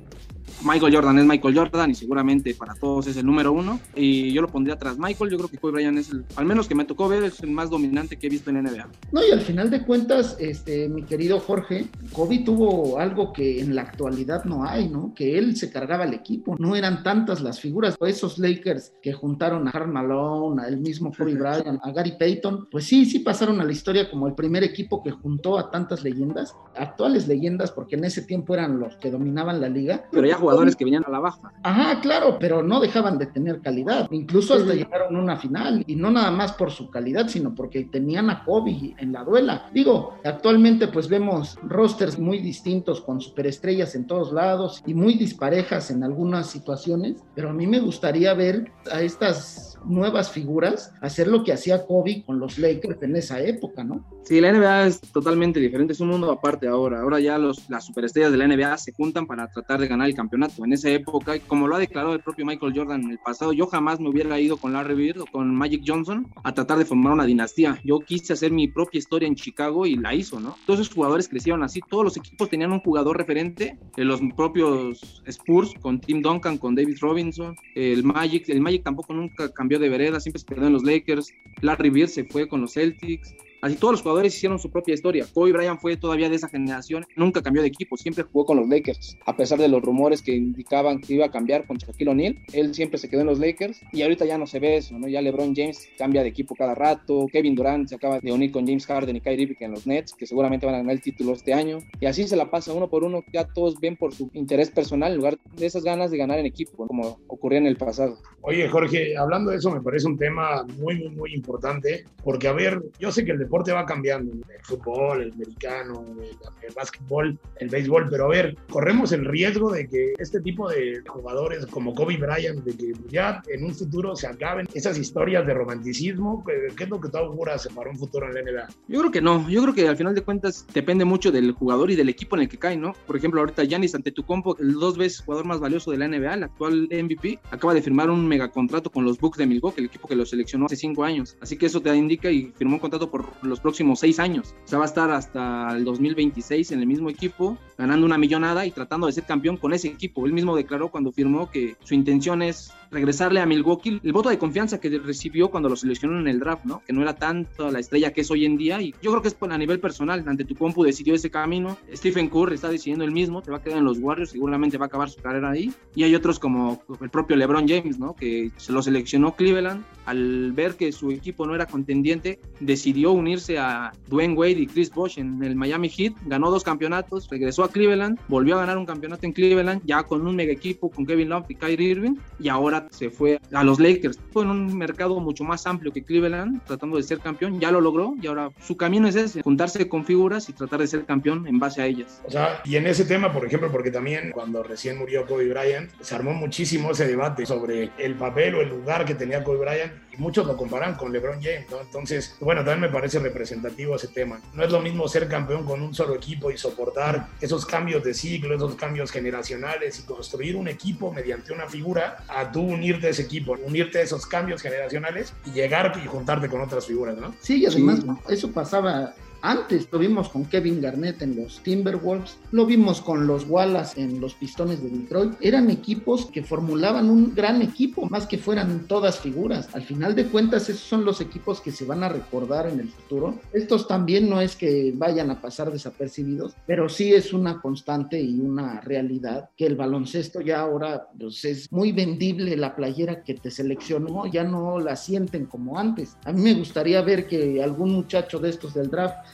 Michael 0.62 0.94
Jordan 0.94 1.18
es 1.18 1.24
Michael 1.24 1.56
Jordan 1.56 1.90
y 1.90 1.94
seguramente 1.94 2.54
para 2.54 2.74
todos 2.74 3.06
es 3.06 3.16
el 3.16 3.26
número 3.26 3.52
uno. 3.52 3.80
Y 3.94 4.32
yo 4.32 4.42
lo 4.42 4.48
pondría 4.48 4.76
tras 4.76 4.98
Michael. 4.98 5.30
Yo 5.30 5.36
creo 5.38 5.48
que 5.48 5.58
Kobe 5.58 5.72
Bryant 5.74 5.98
es 5.98 6.10
el, 6.10 6.24
al 6.36 6.46
menos 6.46 6.68
que 6.68 6.74
me 6.74 6.84
tocó 6.84 7.08
ver, 7.08 7.24
es 7.24 7.40
el 7.40 7.50
más 7.50 7.70
dominante 7.70 8.16
que 8.16 8.26
he 8.26 8.30
visto 8.30 8.50
en 8.50 8.62
NBA. 8.62 8.88
No, 9.12 9.26
y 9.26 9.30
al 9.30 9.40
final 9.40 9.70
de 9.70 9.84
cuentas, 9.84 10.36
este, 10.38 10.88
mi 10.88 11.02
querido 11.02 11.40
Jorge, 11.40 11.86
Kobe 12.12 12.40
tuvo 12.44 12.98
algo 12.98 13.32
que 13.32 13.60
en 13.60 13.74
la 13.74 13.82
actualidad 13.82 14.44
no 14.44 14.64
hay, 14.64 14.88
¿no? 14.88 15.12
Que 15.14 15.38
él 15.38 15.56
se 15.56 15.70
cargaba 15.70 16.04
el 16.04 16.14
equipo. 16.14 16.56
No 16.58 16.76
eran 16.76 17.02
tantas 17.02 17.40
las 17.42 17.60
figuras. 17.60 17.96
Esos 18.00 18.38
Lakers 18.38 18.92
que 19.02 19.12
juntaron 19.12 19.68
a 19.68 19.72
Karl 19.72 19.90
Malone, 19.90 20.62
al 20.62 20.78
mismo 20.78 21.12
Kobe 21.16 21.34
Bryant, 21.34 21.80
a 21.82 21.92
Gary 21.92 22.14
Payton, 22.18 22.68
pues 22.70 22.84
sí, 22.84 23.04
sí 23.06 23.20
pasaron 23.20 23.60
a 23.60 23.64
la 23.64 23.72
historia 23.72 24.10
como 24.10 24.26
el 24.26 24.34
primer 24.34 24.64
equipo 24.64 25.02
que 25.02 25.10
juntó 25.10 25.58
a 25.58 25.70
tantas 25.70 26.02
leyendas, 26.02 26.54
actuales 26.76 27.28
leyendas, 27.28 27.70
porque 27.70 27.96
en 27.96 28.04
ese 28.04 28.22
tiempo 28.22 28.54
eran 28.54 28.78
los 28.78 28.96
que 28.96 29.10
dominaban 29.10 29.60
la 29.60 29.68
liga. 29.68 30.04
Pero 30.10 30.26
ya 30.26 30.36
jugadores 30.44 30.76
que 30.76 30.84
venían 30.84 31.04
a 31.06 31.10
la 31.10 31.20
baja. 31.20 31.52
Ajá, 31.62 32.00
claro, 32.00 32.36
pero 32.38 32.62
no 32.62 32.80
dejaban 32.80 33.18
de 33.18 33.26
tener 33.26 33.60
calidad. 33.60 34.08
Incluso 34.10 34.54
hasta 34.54 34.74
llegaron 34.74 35.16
a 35.16 35.18
una 35.18 35.36
final. 35.36 35.84
Y 35.86 35.96
no 35.96 36.10
nada 36.10 36.30
más 36.30 36.52
por 36.52 36.70
su 36.70 36.90
calidad, 36.90 37.28
sino 37.28 37.54
porque 37.54 37.84
tenían 37.84 38.30
a 38.30 38.44
Kobe 38.44 38.94
en 38.98 39.12
la 39.12 39.24
duela. 39.24 39.70
Digo, 39.72 40.14
actualmente 40.24 40.88
pues 40.88 41.08
vemos 41.08 41.58
rosters 41.62 42.18
muy 42.18 42.38
distintos 42.38 43.00
con 43.00 43.20
superestrellas 43.20 43.94
en 43.94 44.06
todos 44.06 44.32
lados 44.32 44.82
y 44.86 44.94
muy 44.94 45.14
disparejas 45.14 45.90
en 45.90 46.04
algunas 46.04 46.48
situaciones. 46.48 47.22
Pero 47.34 47.50
a 47.50 47.52
mí 47.52 47.66
me 47.66 47.80
gustaría 47.80 48.34
ver 48.34 48.70
a 48.92 49.00
estas 49.00 49.73
nuevas 49.86 50.30
figuras 50.30 50.92
hacer 51.00 51.28
lo 51.28 51.44
que 51.44 51.52
hacía 51.52 51.86
Kobe 51.86 52.22
con 52.24 52.38
los 52.38 52.58
Lakers 52.58 53.02
en 53.02 53.16
esa 53.16 53.40
época, 53.40 53.84
¿no? 53.84 54.04
Sí, 54.24 54.40
la 54.40 54.52
NBA 54.52 54.86
es 54.86 55.00
totalmente 55.00 55.60
diferente, 55.60 55.92
es 55.92 56.00
un 56.00 56.08
mundo 56.08 56.30
aparte 56.30 56.66
ahora. 56.66 57.00
Ahora 57.00 57.20
ya 57.20 57.36
los, 57.36 57.68
las 57.68 57.84
superestrellas 57.84 58.32
de 58.32 58.38
la 58.38 58.48
NBA 58.48 58.78
se 58.78 58.92
juntan 58.92 59.26
para 59.26 59.48
tratar 59.48 59.80
de 59.80 59.88
ganar 59.88 60.08
el 60.08 60.14
campeonato. 60.14 60.64
En 60.64 60.72
esa 60.72 60.88
época, 60.88 61.38
como 61.46 61.68
lo 61.68 61.76
ha 61.76 61.78
declarado 61.78 62.14
el 62.14 62.20
propio 62.20 62.46
Michael 62.46 62.72
Jordan 62.74 63.02
en 63.02 63.10
el 63.10 63.18
pasado, 63.18 63.52
yo 63.52 63.66
jamás 63.66 64.00
me 64.00 64.08
hubiera 64.08 64.40
ido 64.40 64.56
con 64.56 64.72
Larry 64.72 64.94
Bird 64.94 65.20
o 65.20 65.26
con 65.26 65.54
Magic 65.54 65.82
Johnson 65.86 66.26
a 66.42 66.54
tratar 66.54 66.78
de 66.78 66.86
formar 66.86 67.12
una 67.12 67.26
dinastía. 67.26 67.78
Yo 67.84 68.00
quise 68.00 68.32
hacer 68.32 68.50
mi 68.50 68.68
propia 68.68 68.98
historia 68.98 69.28
en 69.28 69.34
Chicago 69.34 69.84
y 69.84 69.96
la 69.96 70.14
hizo, 70.14 70.40
¿no? 70.40 70.56
Todos 70.66 70.80
esos 70.80 70.94
jugadores 70.94 71.28
crecieron 71.28 71.62
así, 71.62 71.80
todos 71.88 72.04
los 72.04 72.16
equipos 72.16 72.48
tenían 72.48 72.72
un 72.72 72.80
jugador 72.80 73.18
referente, 73.18 73.78
en 73.96 74.08
los 74.08 74.20
propios 74.36 75.22
Spurs 75.26 75.72
con 75.80 76.00
Tim 76.00 76.22
Duncan, 76.22 76.58
con 76.58 76.74
David 76.74 76.96
Robinson, 77.00 77.54
el 77.74 78.04
Magic, 78.04 78.48
el 78.48 78.60
Magic 78.60 78.82
tampoco 78.82 79.12
nunca 79.12 79.52
cambió 79.52 79.73
de 79.78 79.88
vereda, 79.88 80.20
siempre 80.20 80.40
se 80.40 80.46
quedó 80.46 80.66
en 80.66 80.72
los 80.72 80.84
Lakers, 80.84 81.32
Larry 81.60 81.90
Bird 81.90 82.08
se 82.08 82.24
fue 82.24 82.48
con 82.48 82.60
los 82.60 82.74
Celtics, 82.74 83.34
Así 83.64 83.76
todos 83.76 83.92
los 83.92 84.02
jugadores 84.02 84.36
hicieron 84.36 84.58
su 84.58 84.70
propia 84.70 84.92
historia. 84.92 85.24
Kobe 85.32 85.52
Bryant 85.52 85.80
fue 85.80 85.96
todavía 85.96 86.28
de 86.28 86.36
esa 86.36 86.50
generación, 86.50 87.06
nunca 87.16 87.40
cambió 87.40 87.62
de 87.62 87.68
equipo, 87.68 87.96
siempre 87.96 88.22
jugó 88.22 88.44
con 88.44 88.58
los 88.58 88.68
Lakers. 88.68 89.16
A 89.24 89.38
pesar 89.38 89.58
de 89.58 89.68
los 89.68 89.80
rumores 89.80 90.20
que 90.20 90.36
indicaban 90.36 91.00
que 91.00 91.14
iba 91.14 91.24
a 91.24 91.30
cambiar 91.30 91.66
con 91.66 91.78
Shaquille 91.78 92.10
O'Neal, 92.10 92.36
él 92.52 92.74
siempre 92.74 92.98
se 92.98 93.08
quedó 93.08 93.22
en 93.22 93.28
los 93.28 93.38
Lakers 93.38 93.80
y 93.90 94.02
ahorita 94.02 94.26
ya 94.26 94.36
no 94.36 94.46
se 94.46 94.58
ve 94.58 94.76
eso, 94.76 94.98
¿no? 94.98 95.08
Ya 95.08 95.22
LeBron 95.22 95.54
James 95.56 95.88
cambia 95.96 96.22
de 96.22 96.28
equipo 96.28 96.54
cada 96.54 96.74
rato, 96.74 97.26
Kevin 97.32 97.54
Durant 97.54 97.88
se 97.88 97.94
acaba 97.94 98.20
de 98.20 98.32
unir 98.32 98.52
con 98.52 98.66
James 98.66 98.84
Harden 98.84 99.16
y 99.16 99.22
Kyrie 99.22 99.44
Irving 99.44 99.56
en 99.60 99.70
los 99.70 99.86
Nets, 99.86 100.12
que 100.12 100.26
seguramente 100.26 100.66
van 100.66 100.74
a 100.74 100.78
ganar 100.78 100.92
el 100.92 101.00
título 101.00 101.32
este 101.32 101.54
año. 101.54 101.78
Y 102.00 102.04
así 102.04 102.28
se 102.28 102.36
la 102.36 102.50
pasa 102.50 102.74
uno 102.74 102.90
por 102.90 103.02
uno, 103.02 103.24
ya 103.32 103.46
todos 103.46 103.80
ven 103.80 103.96
por 103.96 104.12
su 104.12 104.28
interés 104.34 104.70
personal 104.70 105.12
en 105.12 105.16
lugar 105.16 105.38
de 105.56 105.64
esas 105.64 105.84
ganas 105.84 106.10
de 106.10 106.18
ganar 106.18 106.38
en 106.38 106.44
equipo, 106.44 106.86
como 106.86 107.18
ocurría 107.28 107.60
en 107.60 107.66
el 107.66 107.78
pasado. 107.78 108.18
Oye, 108.42 108.68
Jorge, 108.68 109.16
hablando 109.16 109.52
de 109.52 109.56
eso 109.56 109.70
me 109.70 109.80
parece 109.80 110.06
un 110.06 110.18
tema 110.18 110.66
muy, 110.78 110.98
muy, 110.98 111.16
muy 111.16 111.32
importante, 111.32 112.04
porque 112.22 112.46
a 112.46 112.52
ver, 112.52 112.82
yo 112.98 113.10
sé 113.10 113.24
que 113.24 113.32
el 113.32 113.38
deporte 113.38 113.53
va 113.72 113.86
cambiando, 113.86 114.32
el 114.32 114.62
fútbol, 114.62 115.22
el 115.22 115.32
americano, 115.32 116.04
el, 116.20 116.28
el 116.66 116.74
básquetbol, 116.74 117.38
el 117.58 117.68
béisbol, 117.68 118.08
pero 118.10 118.26
a 118.26 118.28
ver, 118.28 118.56
corremos 118.68 119.12
el 119.12 119.24
riesgo 119.24 119.70
de 119.72 119.88
que 119.88 120.14
este 120.18 120.40
tipo 120.40 120.68
de 120.68 121.02
jugadores 121.06 121.66
como 121.66 121.94
Kobe 121.94 122.16
Bryant, 122.16 122.64
de 122.64 122.76
que 122.76 122.92
ya 123.08 123.42
en 123.48 123.64
un 123.64 123.74
futuro 123.74 124.16
se 124.16 124.26
acaben 124.26 124.66
esas 124.74 124.98
historias 124.98 125.46
de 125.46 125.54
romanticismo, 125.54 126.44
¿qué 126.44 126.84
es 126.84 126.90
lo 126.90 127.00
que 127.00 127.08
tú 127.08 127.18
auguras 127.18 127.68
para 127.74 127.90
un 127.90 127.98
futuro 127.98 128.26
en 128.28 128.34
la 128.34 128.42
NBA? 128.42 128.68
Yo 128.88 129.00
creo 129.00 129.10
que 129.10 129.20
no, 129.20 129.48
yo 129.48 129.62
creo 129.62 129.74
que 129.74 129.88
al 129.88 129.96
final 129.96 130.14
de 130.14 130.22
cuentas 130.22 130.66
depende 130.72 131.04
mucho 131.04 131.30
del 131.30 131.52
jugador 131.52 131.90
y 131.90 131.96
del 131.96 132.08
equipo 132.08 132.36
en 132.36 132.42
el 132.42 132.48
que 132.48 132.58
cae, 132.58 132.76
¿no? 132.76 132.92
Por 133.06 133.16
ejemplo, 133.16 133.40
ahorita 133.40 133.64
Giannis 133.64 133.94
Antetokounmpo, 133.94 134.56
el 134.58 134.74
dos 134.74 134.98
veces 134.98 135.20
jugador 135.20 135.46
más 135.46 135.60
valioso 135.60 135.90
de 135.90 135.98
la 135.98 136.08
NBA, 136.08 136.34
el 136.34 136.42
actual 136.44 136.88
MVP, 136.90 137.38
acaba 137.50 137.74
de 137.74 137.82
firmar 137.82 138.10
un 138.10 138.26
megacontrato 138.26 138.90
con 138.90 139.04
los 139.04 139.18
Bucks 139.18 139.38
de 139.38 139.46
Milwaukee, 139.46 139.80
el 139.80 139.86
equipo 139.86 140.08
que 140.08 140.16
lo 140.16 140.26
seleccionó 140.26 140.66
hace 140.66 140.76
cinco 140.76 141.04
años. 141.04 141.36
Así 141.40 141.56
que 141.56 141.66
eso 141.66 141.80
te 141.80 141.94
indica 141.94 142.30
y 142.30 142.52
firmó 142.56 142.74
un 142.74 142.80
contrato 142.80 143.10
por 143.10 143.24
los 143.46 143.60
próximos 143.60 144.00
seis 144.00 144.18
años. 144.18 144.54
O 144.64 144.68
sea, 144.68 144.78
va 144.78 144.84
a 144.84 144.88
estar 144.88 145.10
hasta 145.10 145.76
el 145.76 145.84
2026 145.84 146.72
en 146.72 146.80
el 146.80 146.86
mismo 146.86 147.10
equipo, 147.10 147.58
ganando 147.78 148.06
una 148.06 148.18
millonada 148.18 148.66
y 148.66 148.70
tratando 148.70 149.06
de 149.06 149.12
ser 149.12 149.24
campeón 149.24 149.56
con 149.56 149.72
ese 149.72 149.88
equipo. 149.88 150.26
Él 150.26 150.32
mismo 150.32 150.56
declaró 150.56 150.90
cuando 150.90 151.12
firmó 151.12 151.50
que 151.50 151.76
su 151.84 151.94
intención 151.94 152.42
es 152.42 152.72
regresarle 152.94 153.40
a 153.40 153.46
Milwaukee 153.46 154.00
el 154.02 154.12
voto 154.12 154.30
de 154.30 154.38
confianza 154.38 154.80
que 154.80 154.88
recibió 154.98 155.50
cuando 155.50 155.68
lo 155.68 155.76
seleccionó 155.76 156.18
en 156.18 156.28
el 156.28 156.38
draft, 156.38 156.64
¿no? 156.64 156.82
Que 156.86 156.92
no 156.92 157.02
era 157.02 157.14
tanto 157.16 157.70
la 157.70 157.80
estrella 157.80 158.12
que 158.12 158.22
es 158.22 158.30
hoy 158.30 158.46
en 158.46 158.56
día. 158.56 158.80
Y 158.80 158.94
yo 159.02 159.10
creo 159.10 159.20
que 159.20 159.28
es 159.28 159.36
a 159.40 159.58
nivel 159.58 159.80
personal. 159.80 160.24
Ante 160.26 160.44
tu 160.44 160.54
compu 160.54 160.84
decidió 160.84 161.14
ese 161.14 161.30
camino. 161.30 161.76
Stephen 161.92 162.28
Curry 162.28 162.54
está 162.54 162.68
decidiendo 162.68 163.04
el 163.04 163.10
mismo. 163.10 163.42
Te 163.42 163.50
va 163.50 163.58
a 163.58 163.62
quedar 163.62 163.78
en 163.78 163.84
los 163.84 163.98
Warriors. 163.98 164.30
Seguramente 164.30 164.78
va 164.78 164.86
a 164.86 164.88
acabar 164.88 165.10
su 165.10 165.20
carrera 165.20 165.50
ahí. 165.50 165.72
Y 165.94 166.04
hay 166.04 166.14
otros 166.14 166.38
como 166.38 166.82
el 167.00 167.10
propio 167.10 167.36
LeBron 167.36 167.68
James, 167.68 167.98
¿no? 167.98 168.14
Que 168.14 168.50
se 168.56 168.72
lo 168.72 168.82
seleccionó 168.82 169.34
Cleveland. 169.34 169.84
Al 170.06 170.52
ver 170.52 170.76
que 170.76 170.92
su 170.92 171.10
equipo 171.10 171.46
no 171.46 171.54
era 171.54 171.66
contendiente, 171.66 172.38
decidió 172.60 173.12
unirse 173.12 173.58
a 173.58 173.92
Dwayne 174.08 174.34
Wade 174.34 174.60
y 174.60 174.66
Chris 174.66 174.90
Bosh 174.90 175.18
en 175.18 175.42
el 175.42 175.56
Miami 175.56 175.88
Heat. 175.88 176.14
Ganó 176.26 176.50
dos 176.50 176.62
campeonatos. 176.62 177.28
Regresó 177.28 177.64
a 177.64 177.70
Cleveland. 177.70 178.18
Volvió 178.28 178.56
a 178.56 178.60
ganar 178.60 178.78
un 178.78 178.86
campeonato 178.86 179.26
en 179.26 179.32
Cleveland. 179.32 179.82
Ya 179.84 180.04
con 180.04 180.26
un 180.26 180.36
mega 180.36 180.52
equipo 180.52 180.90
con 180.90 181.04
Kevin 181.04 181.28
Love 181.28 181.46
y 181.50 181.54
Kyrie 181.56 181.90
Irving. 181.90 182.16
Y 182.38 182.48
ahora 182.48 182.83
se 182.90 183.10
fue 183.10 183.40
a 183.52 183.64
los 183.64 183.80
Lakers. 183.80 184.18
Fue 184.32 184.44
en 184.44 184.50
un 184.50 184.76
mercado 184.76 185.20
mucho 185.20 185.44
más 185.44 185.66
amplio 185.66 185.92
que 185.92 186.02
Cleveland, 186.02 186.62
tratando 186.64 186.96
de 186.96 187.02
ser 187.02 187.18
campeón. 187.20 187.60
Ya 187.60 187.70
lo 187.70 187.80
logró 187.80 188.14
y 188.20 188.26
ahora 188.26 188.50
su 188.60 188.76
camino 188.76 189.08
es 189.08 189.16
ese, 189.16 189.42
juntarse 189.42 189.88
con 189.88 190.04
figuras 190.04 190.48
y 190.48 190.52
tratar 190.52 190.80
de 190.80 190.86
ser 190.86 191.04
campeón 191.04 191.46
en 191.46 191.58
base 191.58 191.82
a 191.82 191.86
ellas. 191.86 192.22
O 192.24 192.30
sea, 192.30 192.60
y 192.64 192.76
en 192.76 192.86
ese 192.86 193.04
tema, 193.04 193.32
por 193.32 193.46
ejemplo, 193.46 193.70
porque 193.70 193.90
también 193.90 194.30
cuando 194.32 194.62
recién 194.62 194.98
murió 194.98 195.26
Kobe 195.26 195.48
Bryant, 195.48 195.90
se 196.00 196.14
armó 196.14 196.32
muchísimo 196.32 196.92
ese 196.92 197.06
debate 197.06 197.46
sobre 197.46 197.90
el 197.98 198.14
papel 198.14 198.54
o 198.54 198.60
el 198.60 198.68
lugar 198.68 199.04
que 199.04 199.14
tenía 199.14 199.42
Kobe 199.42 199.58
Bryant 199.58 199.92
y 200.16 200.20
muchos 200.20 200.46
lo 200.46 200.56
comparan 200.56 200.94
con 200.94 201.12
LeBron 201.12 201.42
James, 201.42 201.66
¿no? 201.70 201.80
Entonces, 201.80 202.36
bueno, 202.40 202.62
también 202.64 202.80
me 202.80 202.88
parece 202.88 203.18
representativo 203.18 203.96
ese 203.96 204.08
tema. 204.08 204.40
No 204.52 204.64
es 204.64 204.70
lo 204.70 204.80
mismo 204.80 205.08
ser 205.08 205.28
campeón 205.28 205.64
con 205.64 205.82
un 205.82 205.94
solo 205.94 206.14
equipo 206.14 206.50
y 206.50 206.58
soportar 206.58 207.28
esos 207.40 207.66
cambios 207.66 208.02
de 208.04 208.14
ciclo, 208.14 208.54
esos 208.54 208.74
cambios 208.74 209.10
generacionales 209.10 209.98
y 210.00 210.02
construir 210.02 210.56
un 210.56 210.68
equipo 210.68 211.12
mediante 211.12 211.52
una 211.52 211.66
figura 211.66 212.24
a 212.28 212.50
tú 212.50 212.60
unirte 212.60 213.08
a 213.08 213.10
ese 213.10 213.22
equipo, 213.22 213.56
unirte 213.64 213.98
a 213.98 214.02
esos 214.02 214.26
cambios 214.26 214.62
generacionales 214.62 215.32
y 215.46 215.52
llegar 215.52 216.00
y 216.02 216.06
juntarte 216.06 216.48
con 216.48 216.60
otras 216.60 216.86
figuras, 216.86 217.16
¿no? 217.16 217.34
Sí, 217.40 217.62
y 217.62 217.66
además 217.66 218.00
eso 218.28 218.50
pasaba 218.50 219.14
antes 219.44 219.88
lo 219.92 219.98
vimos 219.98 220.30
con 220.30 220.46
Kevin 220.46 220.80
Garnett 220.80 221.20
en 221.20 221.36
los 221.36 221.62
Timberwolves, 221.62 222.38
lo 222.50 222.64
vimos 222.64 223.02
con 223.02 223.26
los 223.26 223.46
Wallace 223.46 224.00
en 224.00 224.18
los 224.18 224.34
Pistones 224.34 224.82
de 224.82 224.88
Detroit. 224.88 225.34
Eran 225.40 225.68
equipos 225.68 226.26
que 226.26 226.42
formulaban 226.42 227.10
un 227.10 227.34
gran 227.34 227.60
equipo, 227.60 228.08
más 228.08 228.26
que 228.26 228.38
fueran 228.38 228.86
todas 228.88 229.20
figuras. 229.20 229.68
Al 229.74 229.82
final 229.82 230.14
de 230.14 230.28
cuentas, 230.28 230.70
esos 230.70 230.82
son 230.82 231.04
los 231.04 231.20
equipos 231.20 231.60
que 231.60 231.72
se 231.72 231.84
van 231.84 232.02
a 232.02 232.08
recordar 232.08 232.66
en 232.66 232.80
el 232.80 232.88
futuro. 232.88 233.38
Estos 233.52 233.86
también 233.86 234.30
no 234.30 234.40
es 234.40 234.56
que 234.56 234.94
vayan 234.96 235.30
a 235.30 235.42
pasar 235.42 235.70
desapercibidos, 235.70 236.54
pero 236.66 236.88
sí 236.88 237.12
es 237.12 237.34
una 237.34 237.60
constante 237.60 238.18
y 238.18 238.40
una 238.40 238.80
realidad 238.80 239.50
que 239.58 239.66
el 239.66 239.76
baloncesto 239.76 240.40
ya 240.40 240.60
ahora 240.60 241.08
pues, 241.18 241.44
es 241.44 241.70
muy 241.70 241.92
vendible. 241.92 242.56
La 242.56 242.74
playera 242.74 243.22
que 243.22 243.34
te 243.34 243.50
seleccionó 243.50 244.24
ya 244.26 244.44
no 244.44 244.80
la 244.80 244.96
sienten 244.96 245.44
como 245.44 245.78
antes. 245.78 246.16
A 246.24 246.32
mí 246.32 246.40
me 246.40 246.54
gustaría 246.54 247.02
ver 247.02 247.26
que 247.26 247.62
algún 247.62 247.92
muchacho 247.92 248.38
de 248.38 248.48
estos 248.48 248.72
del 248.72 248.88
draft 248.88 249.33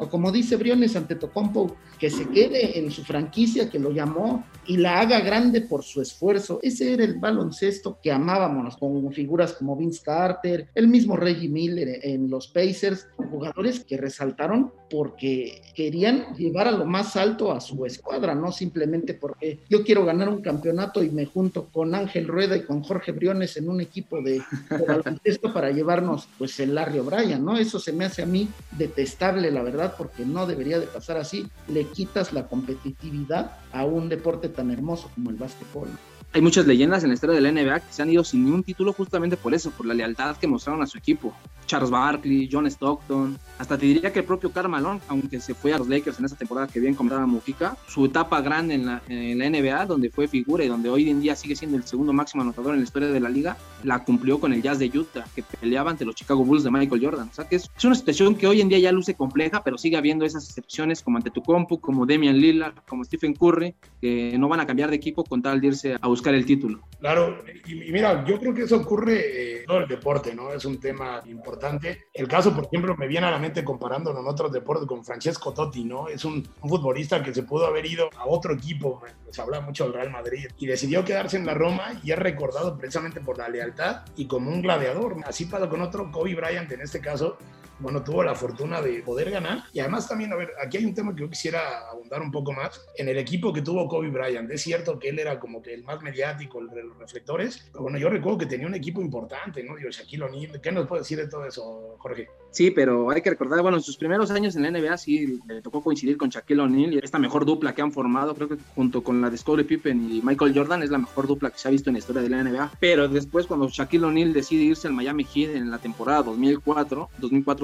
o 0.00 0.08
como 0.08 0.32
dice 0.32 0.56
Briones 0.56 0.96
ante 0.96 1.14
Tocompo, 1.14 1.76
que 1.98 2.10
se 2.10 2.26
quede 2.28 2.78
en 2.78 2.90
su 2.90 3.04
franquicia 3.04 3.68
que 3.68 3.78
lo 3.78 3.92
llamó 3.92 4.44
y 4.66 4.78
la 4.78 5.00
haga 5.00 5.20
grande 5.20 5.60
por 5.60 5.84
su 5.84 6.00
esfuerzo. 6.00 6.58
Ese 6.62 6.94
era 6.94 7.04
el 7.04 7.18
baloncesto 7.18 7.98
que 8.02 8.10
amábamos, 8.10 8.78
con 8.78 9.12
figuras 9.12 9.52
como 9.52 9.76
Vince 9.76 10.00
Carter, 10.02 10.68
el 10.74 10.88
mismo 10.88 11.16
Reggie 11.16 11.48
Miller 11.48 12.00
en 12.02 12.30
los 12.30 12.48
Pacers, 12.48 13.08
jugadores 13.30 13.80
que 13.80 13.98
resaltaron 13.98 14.72
porque 14.88 15.62
querían 15.74 16.34
llevar 16.34 16.66
a 16.66 16.72
lo 16.72 16.84
más 16.84 17.16
alto 17.16 17.52
a 17.52 17.60
su 17.60 17.84
escuadra, 17.84 18.34
no 18.34 18.50
simplemente 18.50 19.14
porque 19.14 19.60
yo 19.68 19.84
quiero 19.84 20.04
ganar 20.04 20.28
un 20.28 20.40
campeonato 20.40 21.02
y 21.04 21.10
me 21.10 21.26
junto 21.26 21.66
con 21.66 21.94
Ángel 21.94 22.26
Rueda 22.26 22.56
y 22.56 22.62
con 22.62 22.82
Jorge 22.82 23.12
Briones 23.12 23.56
en 23.56 23.68
un 23.68 23.80
equipo 23.80 24.20
de, 24.22 24.42
de 24.70 24.84
baloncesto 24.86 25.52
para 25.52 25.70
llevarnos 25.70 26.26
pues 26.38 26.58
el 26.58 26.74
Larry 26.74 26.98
O'Brien, 26.98 27.44
¿no? 27.44 27.56
Eso 27.56 27.78
se 27.78 27.92
me 27.92 28.06
hace 28.06 28.22
a 28.22 28.26
mí 28.26 28.48
detestable, 28.72 29.50
la 29.50 29.62
verdad 29.62 29.89
porque 29.96 30.24
no 30.24 30.46
debería 30.46 30.78
de 30.78 30.86
pasar 30.86 31.16
así. 31.16 31.48
Le 31.68 31.84
quitas 31.86 32.32
la 32.32 32.48
competitividad 32.48 33.58
a 33.72 33.84
un 33.84 34.08
deporte 34.08 34.48
tan 34.48 34.70
hermoso 34.70 35.10
como 35.14 35.30
el 35.30 35.36
básquetbol. 35.36 35.88
Hay 36.32 36.42
muchas 36.42 36.64
leyendas 36.64 37.02
en 37.02 37.08
la 37.08 37.14
historia 37.14 37.34
de 37.34 37.40
la 37.40 37.50
NBA 37.50 37.80
que 37.80 37.92
se 37.92 38.02
han 38.02 38.10
ido 38.10 38.22
sin 38.22 38.44
ningún 38.44 38.62
título 38.62 38.92
justamente 38.92 39.36
por 39.36 39.52
eso, 39.52 39.72
por 39.72 39.84
la 39.84 39.94
lealtad 39.94 40.36
que 40.36 40.46
mostraron 40.46 40.80
a 40.80 40.86
su 40.86 40.96
equipo. 40.96 41.34
Charles 41.66 41.90
Barkley, 41.90 42.48
John 42.50 42.66
Stockton, 42.66 43.36
hasta 43.58 43.76
te 43.76 43.86
diría 43.86 44.12
que 44.12 44.20
el 44.20 44.24
propio 44.24 44.52
Karl 44.52 44.68
Malone, 44.68 45.00
aunque 45.08 45.40
se 45.40 45.54
fue 45.54 45.72
a 45.72 45.78
los 45.78 45.88
Lakers 45.88 46.20
en 46.20 46.24
esa 46.24 46.36
temporada 46.36 46.68
que 46.68 46.78
bien 46.78 46.94
comentaba 46.94 47.26
Mujica, 47.26 47.76
su 47.88 48.04
etapa 48.04 48.40
grande 48.42 48.74
en 48.74 48.86
la, 48.86 49.02
en 49.08 49.38
la, 49.38 49.50
NBA, 49.50 49.86
donde 49.86 50.10
fue 50.10 50.28
figura 50.28 50.64
y 50.64 50.68
donde 50.68 50.88
hoy 50.88 51.10
en 51.10 51.20
día 51.20 51.34
sigue 51.34 51.56
siendo 51.56 51.76
el 51.76 51.84
segundo 51.84 52.12
máximo 52.12 52.42
anotador 52.42 52.74
en 52.74 52.80
la 52.80 52.84
historia 52.84 53.08
de 53.08 53.20
la 53.20 53.28
liga, 53.28 53.56
la 53.84 54.04
cumplió 54.04 54.38
con 54.40 54.52
el 54.52 54.62
Jazz 54.62 54.78
de 54.78 54.86
Utah, 54.86 55.24
que 55.34 55.42
peleaba 55.42 55.90
ante 55.90 56.04
los 56.04 56.14
Chicago 56.14 56.44
Bulls 56.44 56.64
de 56.64 56.70
Michael 56.70 57.04
Jordan. 57.04 57.28
O 57.28 57.34
sea 57.34 57.48
que 57.48 57.56
es, 57.56 57.70
es 57.76 57.84
una 57.84 57.94
situación 57.94 58.34
que 58.34 58.46
hoy 58.46 58.60
en 58.60 58.68
día 58.68 58.78
ya 58.78 58.92
luce 58.92 59.14
compleja, 59.14 59.62
pero 59.62 59.78
sigue 59.78 59.96
habiendo 59.96 60.24
esas 60.24 60.46
excepciones 60.46 61.02
como 61.02 61.16
ante 61.16 61.30
tu 61.30 61.42
compu, 61.42 61.80
como 61.80 62.06
Damian 62.06 62.36
Lillard, 62.36 62.74
como 62.88 63.04
Stephen 63.04 63.34
Curry, 63.34 63.74
que 64.00 64.36
no 64.38 64.48
van 64.48 64.60
a 64.60 64.66
cambiar 64.66 64.90
de 64.90 64.96
equipo 64.96 65.24
con 65.24 65.42
tal 65.42 65.60
de 65.60 65.68
irse 65.68 65.96
a 66.00 66.08
buscar 66.08 66.34
el 66.34 66.44
título. 66.44 66.80
Claro, 67.00 67.42
y, 67.66 67.88
y 67.88 67.92
mira, 67.92 68.24
yo 68.26 68.38
creo 68.38 68.54
que 68.54 68.62
eso 68.62 68.76
ocurre 68.76 69.52
en 69.52 69.58
eh, 69.58 69.64
todo 69.66 69.78
el 69.78 69.88
deporte, 69.88 70.34
¿no? 70.34 70.52
Es 70.52 70.64
un 70.64 70.78
tema 70.78 71.20
importante. 71.26 72.04
El 72.12 72.28
caso, 72.28 72.54
por 72.54 72.66
ejemplo, 72.66 72.94
me 72.96 73.06
viene 73.06 73.26
a 73.26 73.30
la 73.30 73.38
mente 73.38 73.64
comparándolo 73.64 74.20
en 74.20 74.26
otros 74.26 74.52
deportes 74.52 74.86
con 74.86 75.04
Francesco 75.04 75.52
Totti, 75.52 75.84
¿no? 75.84 76.08
Es 76.08 76.24
un, 76.24 76.46
un 76.60 76.68
futbolista 76.68 77.22
que 77.22 77.32
se 77.32 77.42
pudo 77.42 77.66
haber 77.66 77.86
ido 77.86 78.10
a 78.16 78.26
otro 78.26 78.54
equipo, 78.54 79.02
se 79.30 79.40
habla 79.40 79.60
mucho 79.60 79.84
del 79.84 79.94
Real 79.94 80.10
Madrid, 80.10 80.46
y 80.58 80.66
decidió 80.66 81.04
quedarse 81.04 81.36
en 81.36 81.46
la 81.46 81.54
Roma 81.54 82.00
y 82.02 82.10
es 82.10 82.18
recordado 82.18 82.76
precisamente 82.76 83.20
por 83.20 83.38
la 83.38 83.48
lealtad 83.48 83.69
y 84.16 84.26
como 84.26 84.50
un 84.50 84.62
gladiador. 84.62 85.16
Así 85.26 85.46
pasó 85.46 85.68
con 85.68 85.80
otro, 85.82 86.10
Kobe 86.10 86.34
Bryant 86.34 86.70
en 86.72 86.80
este 86.80 87.00
caso, 87.00 87.38
bueno, 87.80 88.02
tuvo 88.02 88.22
la 88.22 88.34
fortuna 88.34 88.80
de 88.80 89.02
poder 89.02 89.30
ganar. 89.30 89.64
Y 89.72 89.80
además 89.80 90.08
también, 90.08 90.32
a 90.32 90.36
ver, 90.36 90.52
aquí 90.62 90.76
hay 90.76 90.84
un 90.84 90.94
tema 90.94 91.14
que 91.14 91.22
yo 91.22 91.30
quisiera 91.30 91.88
abundar 91.90 92.22
un 92.22 92.30
poco 92.30 92.52
más. 92.52 92.80
En 92.96 93.08
el 93.08 93.18
equipo 93.18 93.52
que 93.52 93.62
tuvo 93.62 93.88
Kobe 93.88 94.10
Bryant, 94.10 94.50
es 94.50 94.62
cierto 94.62 94.98
que 94.98 95.08
él 95.08 95.18
era 95.18 95.38
como 95.40 95.62
que 95.62 95.74
el 95.74 95.84
más 95.84 96.02
mediático, 96.02 96.60
el 96.60 96.68
de 96.68 96.84
los 96.84 96.98
reflectores, 96.98 97.68
pero 97.72 97.82
bueno, 97.82 97.98
yo 97.98 98.08
recuerdo 98.08 98.38
que 98.38 98.46
tenía 98.46 98.66
un 98.66 98.74
equipo 98.74 99.00
importante, 99.00 99.62
¿no? 99.62 99.76
Digo, 99.76 99.90
Shaquille 99.90 100.24
O'Neal, 100.24 100.60
¿qué 100.60 100.72
nos 100.72 100.86
puede 100.86 101.02
decir 101.02 101.18
de 101.18 101.28
todo 101.28 101.44
eso, 101.46 101.96
Jorge? 101.98 102.28
Sí, 102.50 102.70
pero 102.70 103.10
hay 103.10 103.22
que 103.22 103.30
recordar, 103.30 103.62
bueno, 103.62 103.76
en 103.76 103.82
sus 103.82 103.96
primeros 103.96 104.30
años 104.30 104.56
en 104.56 104.62
la 104.62 104.70
NBA 104.70 104.96
sí 104.98 105.40
le 105.46 105.62
tocó 105.62 105.82
coincidir 105.82 106.16
con 106.16 106.30
Shaquille 106.30 106.60
O'Neal 106.60 106.94
y 106.94 106.98
esta 106.98 107.18
mejor 107.18 107.44
dupla 107.44 107.74
que 107.74 107.82
han 107.82 107.92
formado, 107.92 108.34
creo 108.34 108.48
que 108.48 108.56
junto 108.74 109.02
con 109.02 109.20
la 109.20 109.30
de 109.30 109.36
Scottie 109.36 109.64
Pippen 109.64 110.10
y 110.10 110.20
Michael 110.22 110.52
Jordan 110.54 110.82
es 110.82 110.90
la 110.90 110.98
mejor 110.98 111.26
dupla 111.26 111.50
que 111.50 111.58
se 111.58 111.68
ha 111.68 111.70
visto 111.70 111.90
en 111.90 111.94
la 111.94 112.00
historia 112.00 112.22
de 112.22 112.28
la 112.28 112.42
NBA. 112.42 112.72
Pero 112.80 113.08
después 113.08 113.46
cuando 113.46 113.68
Shaquille 113.68 114.04
O'Neal 114.04 114.32
decide 114.32 114.62
irse 114.62 114.88
al 114.88 114.94
Miami 114.94 115.24
Heat 115.24 115.54
en 115.54 115.70
la 115.70 115.78
temporada 115.78 116.24
2004, 116.24 117.08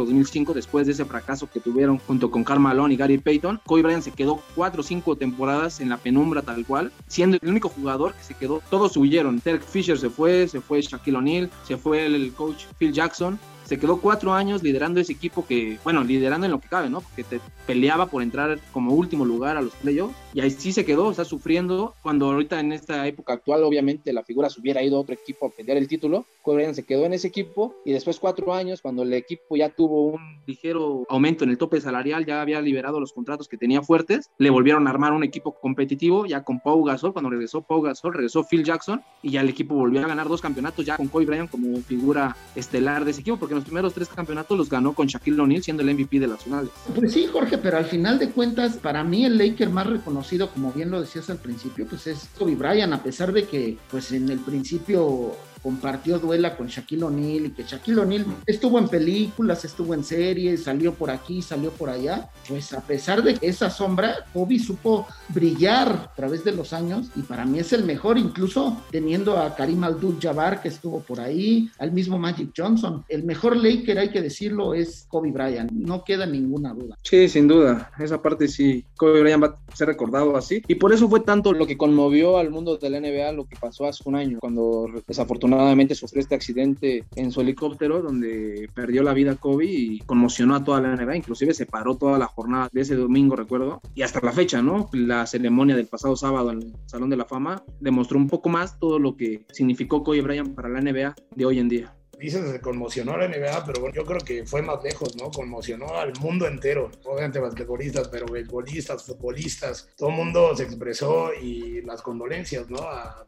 2004-2005, 0.06 0.54
después 0.54 0.86
de 0.86 0.92
ese 0.92 1.04
fracaso 1.04 1.48
que 1.50 1.60
tuvieron 1.60 1.98
junto 1.98 2.30
con 2.30 2.44
Karl 2.44 2.60
Malone 2.60 2.94
y 2.94 2.96
Gary 2.96 3.18
Payton, 3.18 3.60
Kobe 3.66 3.82
Bryant 3.82 4.02
se 4.02 4.12
quedó 4.12 4.42
cuatro 4.54 4.80
o 4.80 4.84
cinco 4.84 5.16
temporadas 5.16 5.80
en 5.80 5.88
la 5.88 5.96
penumbra 5.96 6.42
tal 6.42 6.64
cual, 6.64 6.92
siendo 7.08 7.38
el 7.40 7.48
único 7.48 7.68
jugador 7.68 8.14
que 8.14 8.24
se 8.24 8.34
quedó. 8.34 8.62
Todos 8.70 8.96
huyeron. 8.96 9.40
Derek 9.44 9.62
Fisher 9.62 9.98
se 9.98 10.10
fue, 10.10 10.48
se 10.48 10.60
fue 10.60 10.80
Shaquille 10.80 11.16
O'Neal, 11.16 11.50
se 11.66 11.76
fue 11.76 12.06
el 12.06 12.32
coach 12.32 12.64
Phil 12.78 12.92
Jackson 12.92 13.38
se 13.66 13.80
quedó 13.80 14.00
cuatro 14.00 14.32
años 14.32 14.62
liderando 14.62 15.00
ese 15.00 15.12
equipo 15.12 15.44
que, 15.44 15.78
bueno, 15.82 16.04
liderando 16.04 16.46
en 16.46 16.52
lo 16.52 16.60
que 16.60 16.68
cabe, 16.68 16.88
¿no? 16.88 17.00
Porque 17.00 17.24
te 17.24 17.40
peleaba 17.66 18.06
por 18.06 18.22
entrar 18.22 18.60
como 18.72 18.92
último 18.92 19.24
lugar 19.24 19.56
a 19.56 19.60
los 19.60 19.72
playoffs 19.74 20.14
y 20.36 20.40
ahí 20.42 20.50
sí 20.50 20.70
se 20.70 20.84
quedó, 20.84 21.10
está 21.10 21.24
sufriendo. 21.24 21.94
Cuando 22.02 22.26
ahorita 22.26 22.60
en 22.60 22.72
esta 22.72 23.06
época 23.06 23.32
actual, 23.32 23.64
obviamente 23.64 24.12
la 24.12 24.22
figura 24.22 24.50
se 24.50 24.60
hubiera 24.60 24.82
ido 24.82 24.98
a 24.98 25.00
otro 25.00 25.14
equipo 25.14 25.46
a 25.46 25.48
pelear 25.48 25.78
el 25.78 25.88
título, 25.88 26.26
Kobe 26.42 26.74
se 26.74 26.84
quedó 26.84 27.06
en 27.06 27.14
ese 27.14 27.28
equipo 27.28 27.74
y 27.86 27.92
después 27.92 28.20
cuatro 28.20 28.52
años, 28.52 28.82
cuando 28.82 29.02
el 29.02 29.14
equipo 29.14 29.56
ya 29.56 29.70
tuvo 29.70 30.08
un 30.08 30.20
ligero 30.46 31.04
aumento 31.08 31.44
en 31.44 31.50
el 31.50 31.56
tope 31.56 31.80
salarial, 31.80 32.26
ya 32.26 32.42
había 32.42 32.60
liberado 32.60 33.00
los 33.00 33.14
contratos 33.14 33.48
que 33.48 33.56
tenía 33.56 33.80
fuertes, 33.80 34.28
le 34.36 34.50
volvieron 34.50 34.86
a 34.86 34.90
armar 34.90 35.14
un 35.14 35.24
equipo 35.24 35.58
competitivo 35.58 36.26
ya 36.26 36.44
con 36.44 36.60
Pau 36.60 36.84
Gasol, 36.84 37.14
cuando 37.14 37.30
regresó 37.30 37.62
Pau 37.62 37.80
Gasol, 37.80 38.12
regresó 38.12 38.44
Phil 38.44 38.62
Jackson 38.62 39.00
y 39.22 39.30
ya 39.30 39.40
el 39.40 39.48
equipo 39.48 39.74
volvió 39.74 40.04
a 40.04 40.06
ganar 40.06 40.28
dos 40.28 40.42
campeonatos 40.42 40.84
ya 40.84 40.98
con 40.98 41.08
Kobe 41.08 41.24
Bryant 41.24 41.50
como 41.50 41.78
figura 41.78 42.36
estelar 42.54 43.06
de 43.06 43.12
ese 43.12 43.22
equipo, 43.22 43.38
porque 43.38 43.54
los 43.54 43.64
primeros 43.64 43.94
tres 43.94 44.08
campeonatos 44.08 44.58
los 44.58 44.68
ganó 44.68 44.92
con 44.92 45.06
Shaquille 45.06 45.40
O'Neal 45.40 45.62
siendo 45.62 45.82
el 45.82 45.94
MVP 45.94 46.20
de 46.20 46.26
las 46.26 46.44
finales. 46.44 46.70
Pues 46.94 47.14
sí, 47.14 47.26
Jorge, 47.26 47.56
pero 47.56 47.78
al 47.78 47.86
final 47.86 48.18
de 48.18 48.28
cuentas, 48.28 48.76
para 48.76 49.02
mí 49.02 49.24
el 49.24 49.38
Laker 49.38 49.70
más 49.70 49.86
reconocido, 49.86 50.25
como 50.52 50.72
bien 50.72 50.90
lo 50.90 51.00
decías 51.00 51.30
al 51.30 51.38
principio, 51.38 51.86
pues 51.86 52.06
es 52.06 52.28
Kobe 52.38 52.54
Bryant, 52.54 52.92
a 52.92 53.02
pesar 53.02 53.32
de 53.32 53.44
que 53.44 53.78
pues 53.90 54.12
en 54.12 54.28
el 54.28 54.40
principio 54.40 55.32
compartió 55.66 56.20
duela 56.20 56.56
con 56.56 56.68
Shaquille 56.68 57.02
O'Neal 57.02 57.46
y 57.46 57.50
que 57.50 57.64
Shaquille 57.64 57.98
O'Neal 57.98 58.24
estuvo 58.46 58.78
en 58.78 58.86
películas, 58.86 59.64
estuvo 59.64 59.94
en 59.94 60.04
series, 60.04 60.62
salió 60.62 60.94
por 60.94 61.10
aquí, 61.10 61.42
salió 61.42 61.72
por 61.72 61.90
allá, 61.90 62.30
pues 62.48 62.72
a 62.72 62.80
pesar 62.80 63.20
de 63.20 63.36
esa 63.40 63.68
sombra, 63.68 64.14
Kobe 64.32 64.60
supo 64.60 65.08
brillar 65.30 65.88
a 65.88 66.14
través 66.14 66.44
de 66.44 66.52
los 66.52 66.72
años 66.72 67.08
y 67.16 67.22
para 67.22 67.44
mí 67.44 67.58
es 67.58 67.72
el 67.72 67.82
mejor, 67.82 68.16
incluso 68.16 68.80
teniendo 68.92 69.38
a 69.38 69.56
Karim 69.56 69.82
Abdul-Jabbar 69.82 70.62
que 70.62 70.68
estuvo 70.68 71.00
por 71.00 71.18
ahí, 71.18 71.68
al 71.80 71.90
mismo 71.90 72.16
Magic 72.16 72.52
Johnson. 72.56 73.04
El 73.08 73.24
mejor 73.24 73.56
Laker, 73.56 73.98
hay 73.98 74.10
que 74.10 74.22
decirlo, 74.22 74.72
es 74.72 75.06
Kobe 75.08 75.32
Bryant, 75.32 75.72
no 75.72 76.04
queda 76.04 76.26
ninguna 76.26 76.74
duda. 76.74 76.96
Sí, 77.02 77.28
sin 77.28 77.48
duda, 77.48 77.90
esa 77.98 78.22
parte 78.22 78.46
sí, 78.46 78.84
Kobe 78.96 79.20
Bryant 79.20 79.42
va 79.42 79.46
a 79.48 79.76
ser 79.76 79.88
recordado 79.88 80.36
así 80.36 80.62
y 80.68 80.76
por 80.76 80.92
eso 80.92 81.08
fue 81.08 81.18
tanto 81.18 81.52
lo 81.52 81.66
que 81.66 81.76
conmovió 81.76 82.38
al 82.38 82.50
mundo 82.50 82.76
de 82.76 82.88
la 82.88 83.00
NBA 83.00 83.32
lo 83.32 83.48
que 83.48 83.56
pasó 83.56 83.86
hace 83.86 84.04
un 84.06 84.14
año, 84.14 84.38
cuando 84.38 84.86
desafortunadamente 85.08 85.55
desafortunadamente 85.56 85.94
sufrió 85.94 86.20
este 86.20 86.34
accidente 86.34 87.04
en 87.16 87.32
su 87.32 87.40
helicóptero 87.40 88.02
donde 88.02 88.68
perdió 88.74 89.02
la 89.02 89.14
vida 89.14 89.36
Kobe 89.36 89.66
y 89.66 89.98
conmocionó 90.00 90.54
a 90.54 90.64
toda 90.64 90.80
la 90.80 90.94
NBA, 90.94 91.16
inclusive 91.16 91.54
se 91.54 91.66
paró 91.66 91.96
toda 91.96 92.18
la 92.18 92.26
jornada 92.26 92.68
de 92.72 92.82
ese 92.82 92.94
domingo, 92.94 93.36
recuerdo, 93.36 93.80
y 93.94 94.02
hasta 94.02 94.20
la 94.20 94.32
fecha, 94.32 94.62
¿no? 94.62 94.88
La 94.92 95.26
ceremonia 95.26 95.76
del 95.76 95.86
pasado 95.86 96.16
sábado 96.16 96.50
en 96.52 96.62
el 96.62 96.72
Salón 96.86 97.10
de 97.10 97.16
la 97.16 97.24
Fama 97.24 97.62
demostró 97.80 98.18
un 98.18 98.28
poco 98.28 98.48
más 98.48 98.78
todo 98.78 98.98
lo 98.98 99.16
que 99.16 99.46
significó 99.52 100.02
Kobe 100.02 100.22
Bryant 100.22 100.54
para 100.54 100.68
la 100.68 100.80
NBA 100.80 101.14
de 101.34 101.46
hoy 101.46 101.58
en 101.58 101.68
día 101.68 101.95
dices, 102.18 102.50
se 102.50 102.60
conmocionó 102.60 103.12
a 103.12 103.18
la 103.18 103.28
NBA, 103.28 103.64
pero 103.64 103.80
bueno, 103.80 103.94
yo 103.94 104.04
creo 104.04 104.20
que 104.20 104.46
fue 104.46 104.62
más 104.62 104.82
lejos, 104.82 105.16
¿no? 105.16 105.30
Conmocionó 105.30 105.96
al 105.96 106.12
mundo 106.20 106.46
entero, 106.46 106.90
obviamente 107.04 107.38
basquetbolistas, 107.38 108.08
pero 108.08 108.26
beisbolistas, 108.26 109.04
futbolistas, 109.04 109.88
todo 109.96 110.10
el 110.10 110.16
mundo 110.16 110.56
se 110.56 110.64
expresó 110.64 111.32
y 111.34 111.82
las 111.82 112.02
condolencias, 112.02 112.68
¿no? 112.70 112.78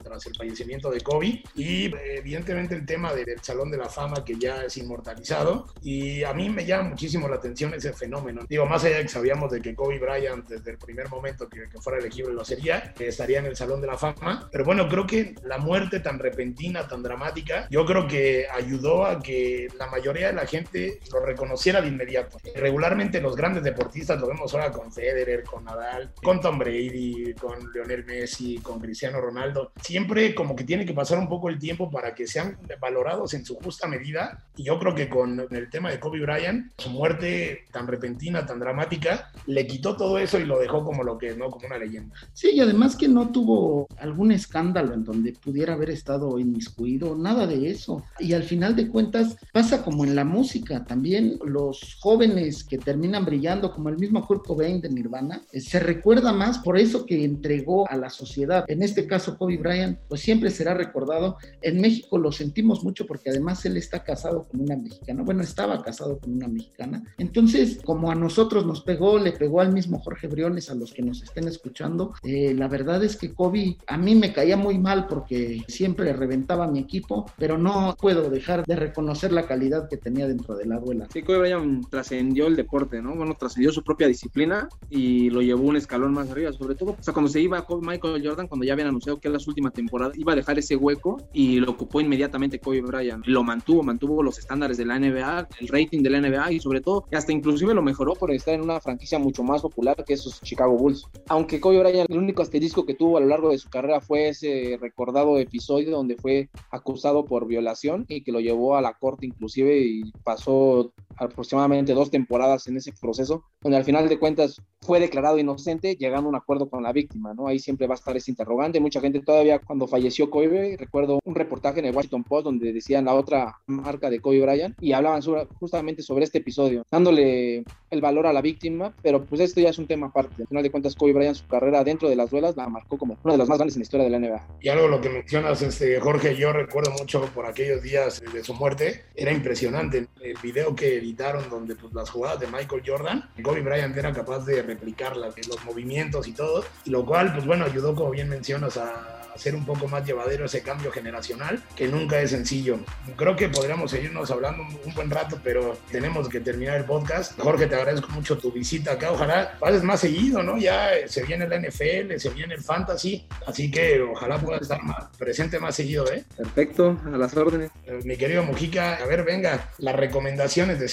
tras 0.03 0.27
el 0.27 0.35
fallecimiento 0.35 0.91
de 0.91 1.01
Kobe 1.01 1.43
y 1.55 1.93
evidentemente 2.17 2.75
el 2.75 2.87
tema 2.87 3.13
del 3.13 3.41
Salón 3.43 3.71
de 3.71 3.77
la 3.77 3.89
Fama 3.89 4.25
que 4.25 4.37
ya 4.39 4.63
es 4.65 4.77
inmortalizado 4.77 5.67
y 5.83 6.23
a 6.23 6.33
mí 6.33 6.49
me 6.49 6.65
llama 6.65 6.91
muchísimo 6.91 7.29
la 7.29 7.37
atención 7.37 7.75
ese 7.75 7.93
fenómeno. 7.93 8.43
Digo, 8.49 8.67
más 8.67 8.85
allá 8.85 8.99
de 8.99 9.03
que 9.03 9.09
sabíamos 9.09 9.51
de 9.51 9.61
que 9.61 9.75
Kobe 9.75 9.99
Bryant 9.99 10.49
desde 10.49 10.71
el 10.71 10.79
primer 10.79 11.09
momento 11.09 11.49
que, 11.49 11.69
que 11.69 11.81
fuera 11.81 11.99
elegible 11.99 12.33
lo 12.33 12.45
sería, 12.45 12.93
que 12.95 13.09
estaría 13.09 13.39
en 13.39 13.47
el 13.47 13.57
Salón 13.57 13.81
de 13.81 13.87
la 13.87 13.99
Fama, 13.99 14.49
pero 14.51 14.65
bueno, 14.65 14.89
creo 14.89 15.07
que 15.07 15.35
la 15.43 15.59
muerte 15.59 16.01
tan 16.01 16.19
repentina, 16.19 16.87
tan 16.87 17.03
dramática, 17.03 17.67
yo 17.71 17.85
creo 17.85 18.07
que 18.07 18.47
ayudó 18.49 18.78
ayudó 18.79 19.05
a 19.05 19.21
que 19.21 19.69
la 19.79 19.89
mayoría 19.89 20.29
de 20.29 20.35
la 20.35 20.47
gente 20.47 21.01
lo 21.13 21.21
reconociera 21.21 21.81
de 21.81 21.89
inmediato. 21.89 22.39
Regularmente 22.55 23.21
los 23.21 23.35
grandes 23.35 23.65
deportistas, 23.65 24.21
lo 24.21 24.29
vemos 24.29 24.55
ahora 24.55 24.71
con 24.71 24.93
Federer, 24.93 25.43
con 25.43 25.65
Nadal, 25.65 26.13
con 26.23 26.41
Tom 26.41 26.59
Brady, 26.59 27.35
con 27.35 27.73
Lionel 27.73 28.05
Messi, 28.05 28.59
con 28.59 28.79
Cristiano 28.81 29.21
Ronaldo, 29.21 29.73
siempre 29.83 30.35
como 30.35 30.55
que 30.55 30.65
tiene 30.65 30.87
que 30.87 30.93
pasar 30.93 31.19
un 31.19 31.29
poco 31.29 31.49
el 31.49 31.59
tiempo 31.59 31.91
para 31.91 32.15
que 32.15 32.27
sean 32.27 32.59
valorados 32.81 33.35
en 33.35 33.45
su 33.45 33.57
justa 33.57 33.89
medida. 33.89 34.45
Y 34.57 34.65
yo 34.65 34.79
creo 34.79 34.95
que 34.95 35.09
con 35.09 35.47
el 35.51 35.71
tema 35.71 35.91
de 35.91 35.99
Kobe 35.99 36.21
Bryant, 36.21 36.73
su 36.79 36.91
muerte 36.91 37.65
tan 37.73 37.87
repentina, 37.87 38.47
tan 38.47 38.61
dramática, 38.61 39.33
le 39.47 39.67
quitó 39.67 39.97
todo 39.97 40.19
eso 40.19 40.39
y 40.39 40.45
lo 40.45 40.59
dejó 40.59 40.85
como 40.85 41.03
lo 41.03 41.19
que 41.19 41.29
es, 41.29 41.39
¿no? 41.39 41.51
Como 41.51 41.67
una 41.67 41.79
leyenda. 41.79 42.15
Sí, 42.33 42.51
y 42.53 42.61
además 42.61 42.97
que 42.97 43.09
no 43.09 43.31
tuvo 43.31 43.89
algún 43.99 44.33
escándalo 44.33 44.95
en 44.95 45.05
donde 45.05 45.33
pudiera 45.33 45.75
haber 45.75 45.91
estado 45.91 46.39
inmiscuido, 46.39 47.17
nada 47.17 47.47
de 47.47 47.71
eso. 47.71 48.05
Y 48.19 48.33
al 48.33 48.43
final 48.43 48.68
de 48.77 48.89
cuentas 48.89 49.37
pasa 49.53 49.83
como 49.83 50.05
en 50.05 50.15
la 50.15 50.25
música, 50.25 50.85
también 50.85 51.39
los 51.45 51.97
jóvenes 52.01 52.65
que 52.65 52.79
terminan 52.79 53.25
brillando, 53.25 53.73
como 53.73 53.89
el 53.89 53.99
mismo 53.99 54.27
Kurt 54.27 54.47
Cobain 54.47 54.81
de 54.81 54.89
Nirvana, 54.89 55.43
eh, 55.53 55.61
se 55.61 55.81
recuerda 55.81 56.33
más 56.33 56.59
por 56.59 56.79
eso 56.79 57.05
que 57.07 57.25
entregó 57.25 57.89
a 57.91 57.97
la 57.97 58.11
sociedad. 58.11 58.65
En 58.69 58.83
este 58.83 59.07
caso, 59.07 59.37
Kobe 59.37 59.57
Bryant, 59.57 59.99
pues 60.09 60.21
siempre 60.21 60.51
será 60.51 60.75
recordado. 60.75 61.37
En 61.63 61.81
México 61.81 62.19
lo 62.19 62.33
sentimos 62.33 62.85
mucho 62.85 63.07
porque 63.07 63.31
además 63.31 63.65
él 63.65 63.77
está 63.77 64.03
casado 64.05 64.45
con 64.45 64.61
una 64.61 64.77
mexicana, 64.77 65.23
bueno, 65.23 65.43
estaba 65.43 65.83
casado 65.83 66.19
con 66.19 66.35
una 66.35 66.49
mexicana. 66.49 67.03
Entonces, 67.19 67.79
como 67.85 68.11
a 68.11 68.15
nosotros 68.15 68.67
nos 68.67 68.83
pegó, 68.83 69.19
le 69.19 69.33
pegó 69.33 69.61
al 69.61 69.73
mismo 69.73 70.01
Jorge 70.01 70.27
Briones, 70.27 70.71
a 70.71 70.75
los 70.75 70.93
que 70.93 71.03
nos 71.03 71.23
estén 71.23 71.49
escuchando, 71.49 72.15
eh, 72.23 72.55
la 72.55 72.69
verdad 72.69 73.03
es 73.05 73.17
que 73.17 73.33
Kobe 73.33 73.77
a 73.87 73.97
mí 73.97 74.15
me 74.15 74.33
caía 74.33 74.57
muy 74.57 74.79
mal 74.79 75.07
porque 75.07 75.63
siempre 75.69 76.13
reventaba 76.13 76.67
mi 76.67 76.79
equipo, 76.79 77.27
pero 77.39 77.59
no 77.59 77.97
puedo 78.01 78.31
dejar 78.31 78.58
de 78.67 78.77
reconocer 78.77 79.33
la 79.33 79.47
calidad 79.47 79.89
que 79.89 79.97
tenía 79.97 80.27
dentro 80.27 80.57
de 80.57 80.67
la 80.67 80.79
duela. 80.79 81.09
Sí, 81.13 81.23
Kobe 81.23 81.39
Bryant 81.39 81.89
trascendió 81.89 82.47
el 82.47 82.57
deporte, 82.57 83.03
¿no? 83.03 83.15
Bueno, 83.15 83.35
trascendió 83.39 83.73
su 83.73 83.83
propia 83.83 84.09
disciplina 84.09 84.69
y 84.89 85.31
lo 85.31 85.43
llevó 85.43 85.65
un 85.65 85.77
escalón 85.77 86.13
más 86.13 86.31
arriba, 86.31 86.53
sobre 86.53 86.75
todo, 86.75 86.91
o 86.91 87.03
sea, 87.03 87.13
cuando 87.13 87.31
se 87.31 87.41
iba 87.41 87.65
Michael 87.81 88.27
Jordan, 88.27 88.49
cuando 88.49 88.65
ya 88.65 88.73
habían 88.73 88.89
anunciado 88.89 89.19
que 89.19 89.29
era 89.29 89.39
su 89.39 89.51
última 89.51 89.71
temporada, 89.71 90.13
iba 90.17 90.33
a 90.33 90.37
dejar 90.37 90.59
ese 90.59 90.77
hueco 90.77 91.19
y 91.33 91.61
lo 91.61 91.71
ocupó 91.73 92.01
inmediatamente 92.01 92.59
Kobe 92.59 92.81
Bryant. 92.81 93.27
Lo 93.27 93.43
mantuvo, 93.43 93.83
mantuvo 93.83 94.23
los 94.23 94.39
estándares 94.39 94.77
de 94.77 94.85
la 94.85 94.99
NBA, 94.99 95.49
el 95.61 95.69
rating 95.69 96.03
de 96.03 96.11
la 96.11 96.21
NBA 96.21 96.53
y 96.53 96.61
sobre 96.61 96.81
todo, 96.81 97.05
hasta 97.13 97.33
inclusive 97.33 97.75
lo 97.75 97.83
mejoró 97.83 98.15
por 98.15 98.31
estar 98.31 98.55
en 98.55 98.63
una 98.63 98.81
franquicia 98.81 99.19
mucho 99.19 99.43
más 99.43 99.63
popular 99.63 99.97
que 100.07 100.15
esos 100.15 100.41
Chicago 100.43 100.77
Bulls. 100.77 101.07
Aunque 101.29 101.61
Kobe 101.61 101.81
Bryant, 101.81 102.11
el 102.11 102.19
único 102.19 102.43
asterisco 102.43 102.87
que 102.87 102.95
tuvo 102.95 103.17
a 103.17 103.21
lo 103.21 103.27
largo 103.27 103.51
de 103.51 103.59
su 103.59 103.69
carrera 103.69 104.01
fue 104.01 104.29
ese 104.29 104.79
recordado 104.81 105.39
episodio 105.39 105.91
donde 105.91 106.17
fue 106.17 106.49
acusado 106.71 107.25
por 107.25 107.47
violación 107.47 108.05
y 108.09 108.23
que 108.23 108.33
lo 108.33 108.41
llevó 108.41 108.48
a 108.77 108.81
la 108.83 108.95
corte 108.95 109.27
inclusive 109.27 109.79
y 109.79 110.15
pasó 110.23 110.93
aproximadamente 111.19 111.95
dos 111.95 112.11
temporadas 112.11 112.67
en 112.69 112.77
ese 112.77 112.93
proceso, 112.93 113.45
donde 113.61 113.79
al 113.79 113.85
final 113.85 114.09
de 114.09 114.19
cuentas 114.19 114.61
fue 114.81 115.01
declarado 115.01 115.39
inocente, 115.39 115.97
llegando 115.97 116.29
a 116.29 116.31
un 116.31 116.37
acuerdo 116.37 116.69
con 116.69 116.83
la 116.83 116.93
víctima, 116.93 117.35
¿no? 117.35 117.49
Ahí 117.49 117.59
siempre 117.59 117.87
va 117.87 117.95
a 117.95 117.97
estar 117.97 118.17
ese 118.17 118.31
interrogante. 118.31 118.81
Mucha 118.81 119.01
gente 119.01 119.21
todavía 119.21 119.59
cuando 119.59 119.87
falleció 119.87 120.31
Kobe, 120.31 120.77
recuerdo 120.79 121.21
un 121.25 121.35
reportaje 121.35 121.81
en 121.81 121.87
el 121.87 121.95
Washington 121.95 122.25
Post 122.25 122.45
donde 122.45 122.73
decían 122.73 123.05
la 123.05 123.15
otra 123.15 123.59
marca 123.67 124.11
de 124.11 124.21
Kobe 124.21 124.41
Bryant 124.41 124.77
y 124.81 124.93
hablaban 124.93 125.21
justamente 125.59 126.03
sobre 126.03 126.25
este 126.25 126.39
episodio, 126.39 126.85
dándole 126.91 127.65
el 127.91 128.01
valor 128.01 128.27
a 128.27 128.33
la 128.33 128.41
víctima, 128.41 128.95
pero 129.03 129.25
pues 129.25 129.41
esto 129.41 129.61
ya 129.61 129.71
es 129.71 129.79
un 129.79 129.87
tema 129.87 130.09
aparte. 130.09 130.43
Al 130.43 130.49
final 130.49 130.63
de 130.63 130.71
cuentas, 130.71 130.95
Kobe 130.95 131.13
Bryant, 131.13 131.37
su 131.37 131.47
carrera 131.47 131.85
dentro 131.85 132.09
de 132.09 132.17
las 132.17 132.31
duelas, 132.31 132.57
la 132.57 132.69
marcó 132.69 132.99
como 132.99 133.19
una 133.23 133.35
de 133.35 133.39
las 133.39 133.49
más 133.49 133.59
grandes 133.59 133.77
en 133.77 133.81
la 133.81 133.85
historia 133.85 134.05
de 134.05 134.11
la 134.11 134.19
NBA. 134.19 134.47
Y 134.61 134.69
algo 134.69 134.89
lo 134.89 135.01
que 135.01 135.11
mencionas, 135.11 135.63
este, 135.63 135.99
Jorge, 136.01 136.37
yo 136.37 136.53
recuerdo 136.53 136.93
mucho 136.93 137.23
por 137.35 137.47
aquellos 137.47 137.83
días 137.83 138.23
de 138.33 138.45
su 138.45 138.55
muerte, 138.55 139.05
era 139.15 139.33
impresionante 139.33 140.07
el 140.21 140.37
video 140.43 140.75
que 140.75 141.01
editaron 141.09 141.49
donde 141.49 141.75
pues, 141.75 141.93
las 141.95 142.11
jugadas 142.11 142.41
de 142.41 142.47
Michael 142.47 142.83
Jordan, 142.85 143.31
Kobe 143.43 143.63
Bryant 143.63 143.97
era 143.97 144.13
capaz 144.13 144.45
de 144.45 144.63
replicarlas, 144.63 145.35
los 145.49 145.65
movimientos 145.65 146.29
y 146.29 146.33
todo, 146.33 146.65
y 146.85 146.91
lo 146.91 147.05
cual, 147.05 147.33
pues 147.33 147.47
bueno, 147.47 147.65
ayudó, 147.65 147.95
como 147.95 148.11
bien 148.11 148.29
mencionas, 148.29 148.77
a 148.77 149.19
hacer 149.39 149.55
un 149.55 149.65
poco 149.65 149.87
más 149.87 150.05
llevadero 150.05 150.45
ese 150.47 150.63
cambio 150.63 150.91
generacional, 150.91 151.63
que 151.77 151.87
nunca 151.87 152.21
es 152.21 152.31
sencillo. 152.31 152.81
Creo 153.17 153.37
que 153.37 153.49
podríamos 153.49 153.93
seguirnos 153.93 154.31
hablando 154.33 154.65
un, 154.85 154.95
buen 154.95 155.11
rato, 155.11 155.39
pero 155.45 155.79
tenemos 155.93 156.29
que 156.29 156.41
terminar 156.41 156.77
el 156.77 156.85
podcast. 156.85 157.39
Jorge, 157.39 157.69
te 157.69 157.77
agradezco 157.77 158.09
mucho 158.09 158.37
tu 158.37 158.51
visita 158.51 158.93
acá. 158.93 159.13
Ojalá 159.13 159.57
pases 159.61 159.85
más 159.85 160.01
seguido, 160.01 160.43
¿no? 160.43 160.59
Ya 160.59 160.91
se 161.07 161.23
viene 161.23 161.47
la 161.47 161.61
NFL, 161.61 162.17
se 162.17 162.31
viene 162.31 162.55
el 162.55 162.63
Fantasy, 162.63 163.29
así 163.47 163.71
que 163.71 164.01
ojalá 164.03 164.39
puedas 164.39 164.63
estar 164.63 164.83
más, 164.83 165.05
presente 165.17 165.61
más 165.61 165.77
seguido, 165.77 166.11
¿eh? 166.13 166.25
Perfecto, 166.37 167.01
a 167.07 167.17
las 167.17 167.37
órdenes. 167.37 167.71
Mi 168.05 168.17
querido 168.17 168.43
Mujica, 168.43 168.97
a 168.97 169.07
ver, 169.07 169.23
venga, 169.23 169.71
las 169.79 169.95
recomendaciones 169.95 170.81
de 170.81 170.89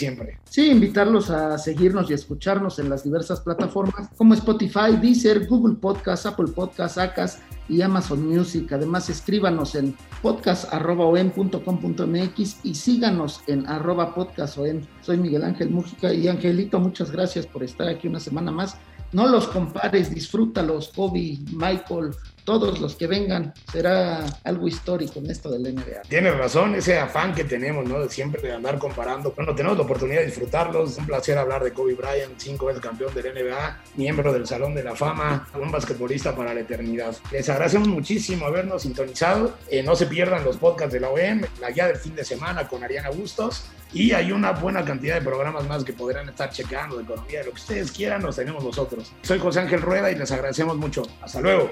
Sí, 0.49 0.69
invitarlos 0.69 1.29
a 1.29 1.57
seguirnos 1.57 2.09
y 2.09 2.13
escucharnos 2.13 2.79
en 2.79 2.89
las 2.89 3.03
diversas 3.03 3.41
plataformas 3.41 4.09
como 4.17 4.33
Spotify, 4.33 4.97
Deezer, 5.01 5.47
Google 5.47 5.75
Podcast, 5.75 6.25
Apple 6.25 6.51
Podcast, 6.53 6.97
Acas 6.97 7.41
y 7.67 7.81
Amazon 7.81 8.27
Music. 8.27 8.71
Además, 8.71 9.09
escríbanos 9.09 9.75
en 9.75 9.95
podcast.com.mx 10.21 12.59
y 12.63 12.75
síganos 12.75 13.41
en 13.47 13.67
arroba. 13.67 14.15
Soy 14.47 15.17
Miguel 15.17 15.43
Ángel 15.43 15.69
Mújica 15.69 16.13
y 16.13 16.27
Angelito, 16.27 16.79
muchas 16.79 17.11
gracias 17.11 17.45
por 17.45 17.63
estar 17.63 17.87
aquí 17.87 18.07
una 18.07 18.19
semana 18.19 18.51
más. 18.51 18.77
No 19.11 19.27
los 19.27 19.47
compares, 19.47 20.13
disfrútalos, 20.13 20.91
Kobe, 20.95 21.39
Michael, 21.53 22.11
todos 22.45 22.79
los 22.79 22.95
que 22.95 23.07
vengan, 23.07 23.53
será 23.71 24.23
algo 24.43 24.67
histórico 24.67 25.19
en 25.19 25.29
esto 25.29 25.49
del 25.49 25.75
NBA. 25.75 26.03
Tienes 26.07 26.37
razón, 26.37 26.75
ese 26.75 26.97
afán 26.97 27.33
que 27.33 27.43
tenemos, 27.43 27.85
¿no? 27.89 27.99
De 27.99 28.09
siempre 28.09 28.41
de 28.41 28.53
andar 28.53 28.77
comparando. 28.77 29.33
Bueno, 29.35 29.55
tenemos 29.55 29.77
la 29.77 29.83
oportunidad 29.83 30.19
de 30.19 30.27
disfrutarlos. 30.27 30.97
Un 30.97 31.07
placer 31.07 31.37
hablar 31.37 31.63
de 31.63 31.73
Kobe 31.73 31.95
Bryant, 31.95 32.37
cinco 32.37 32.67
veces 32.67 32.81
campeón 32.81 33.13
del 33.13 33.33
NBA, 33.33 33.81
miembro 33.95 34.31
del 34.31 34.45
Salón 34.45 34.75
de 34.75 34.83
la 34.83 34.95
Fama, 34.95 35.47
un 35.59 35.71
basquetbolista 35.71 36.35
para 36.35 36.53
la 36.53 36.61
eternidad. 36.61 37.15
Les 37.31 37.49
agradecemos 37.49 37.87
muchísimo 37.87 38.45
habernos 38.45 38.83
sintonizado. 38.83 39.57
Eh, 39.69 39.81
no 39.81 39.95
se 39.95 40.05
pierdan 40.05 40.43
los 40.43 40.57
podcasts 40.57 40.93
de 40.93 40.99
la 40.99 41.09
OEM, 41.09 41.41
la 41.59 41.71
guía 41.71 41.87
del 41.87 41.97
fin 41.97 42.15
de 42.15 42.23
semana 42.23 42.67
con 42.67 42.83
Ariana 42.83 43.09
Bustos. 43.09 43.65
Y 43.91 44.11
hay 44.11 44.31
una 44.31 44.51
buena 44.51 44.83
cantidad 44.83 45.15
de 45.15 45.21
programas 45.21 45.67
más 45.67 45.83
que 45.83 45.93
podrán 45.93 46.27
estar 46.27 46.49
checando 46.49 46.97
de 46.97 47.03
economía, 47.03 47.39
de 47.39 47.45
lo 47.45 47.51
que 47.51 47.61
ustedes 47.61 47.91
quieran, 47.91 48.21
los 48.21 48.35
tenemos 48.35 48.63
nosotros. 48.63 49.13
Soy 49.21 49.39
José 49.39 49.61
Ángel 49.61 49.81
Rueda 49.81 50.11
y 50.11 50.15
les 50.15 50.31
agradecemos 50.31 50.75
mucho. 50.75 51.03
Hasta 51.21 51.39
luego. 51.39 51.71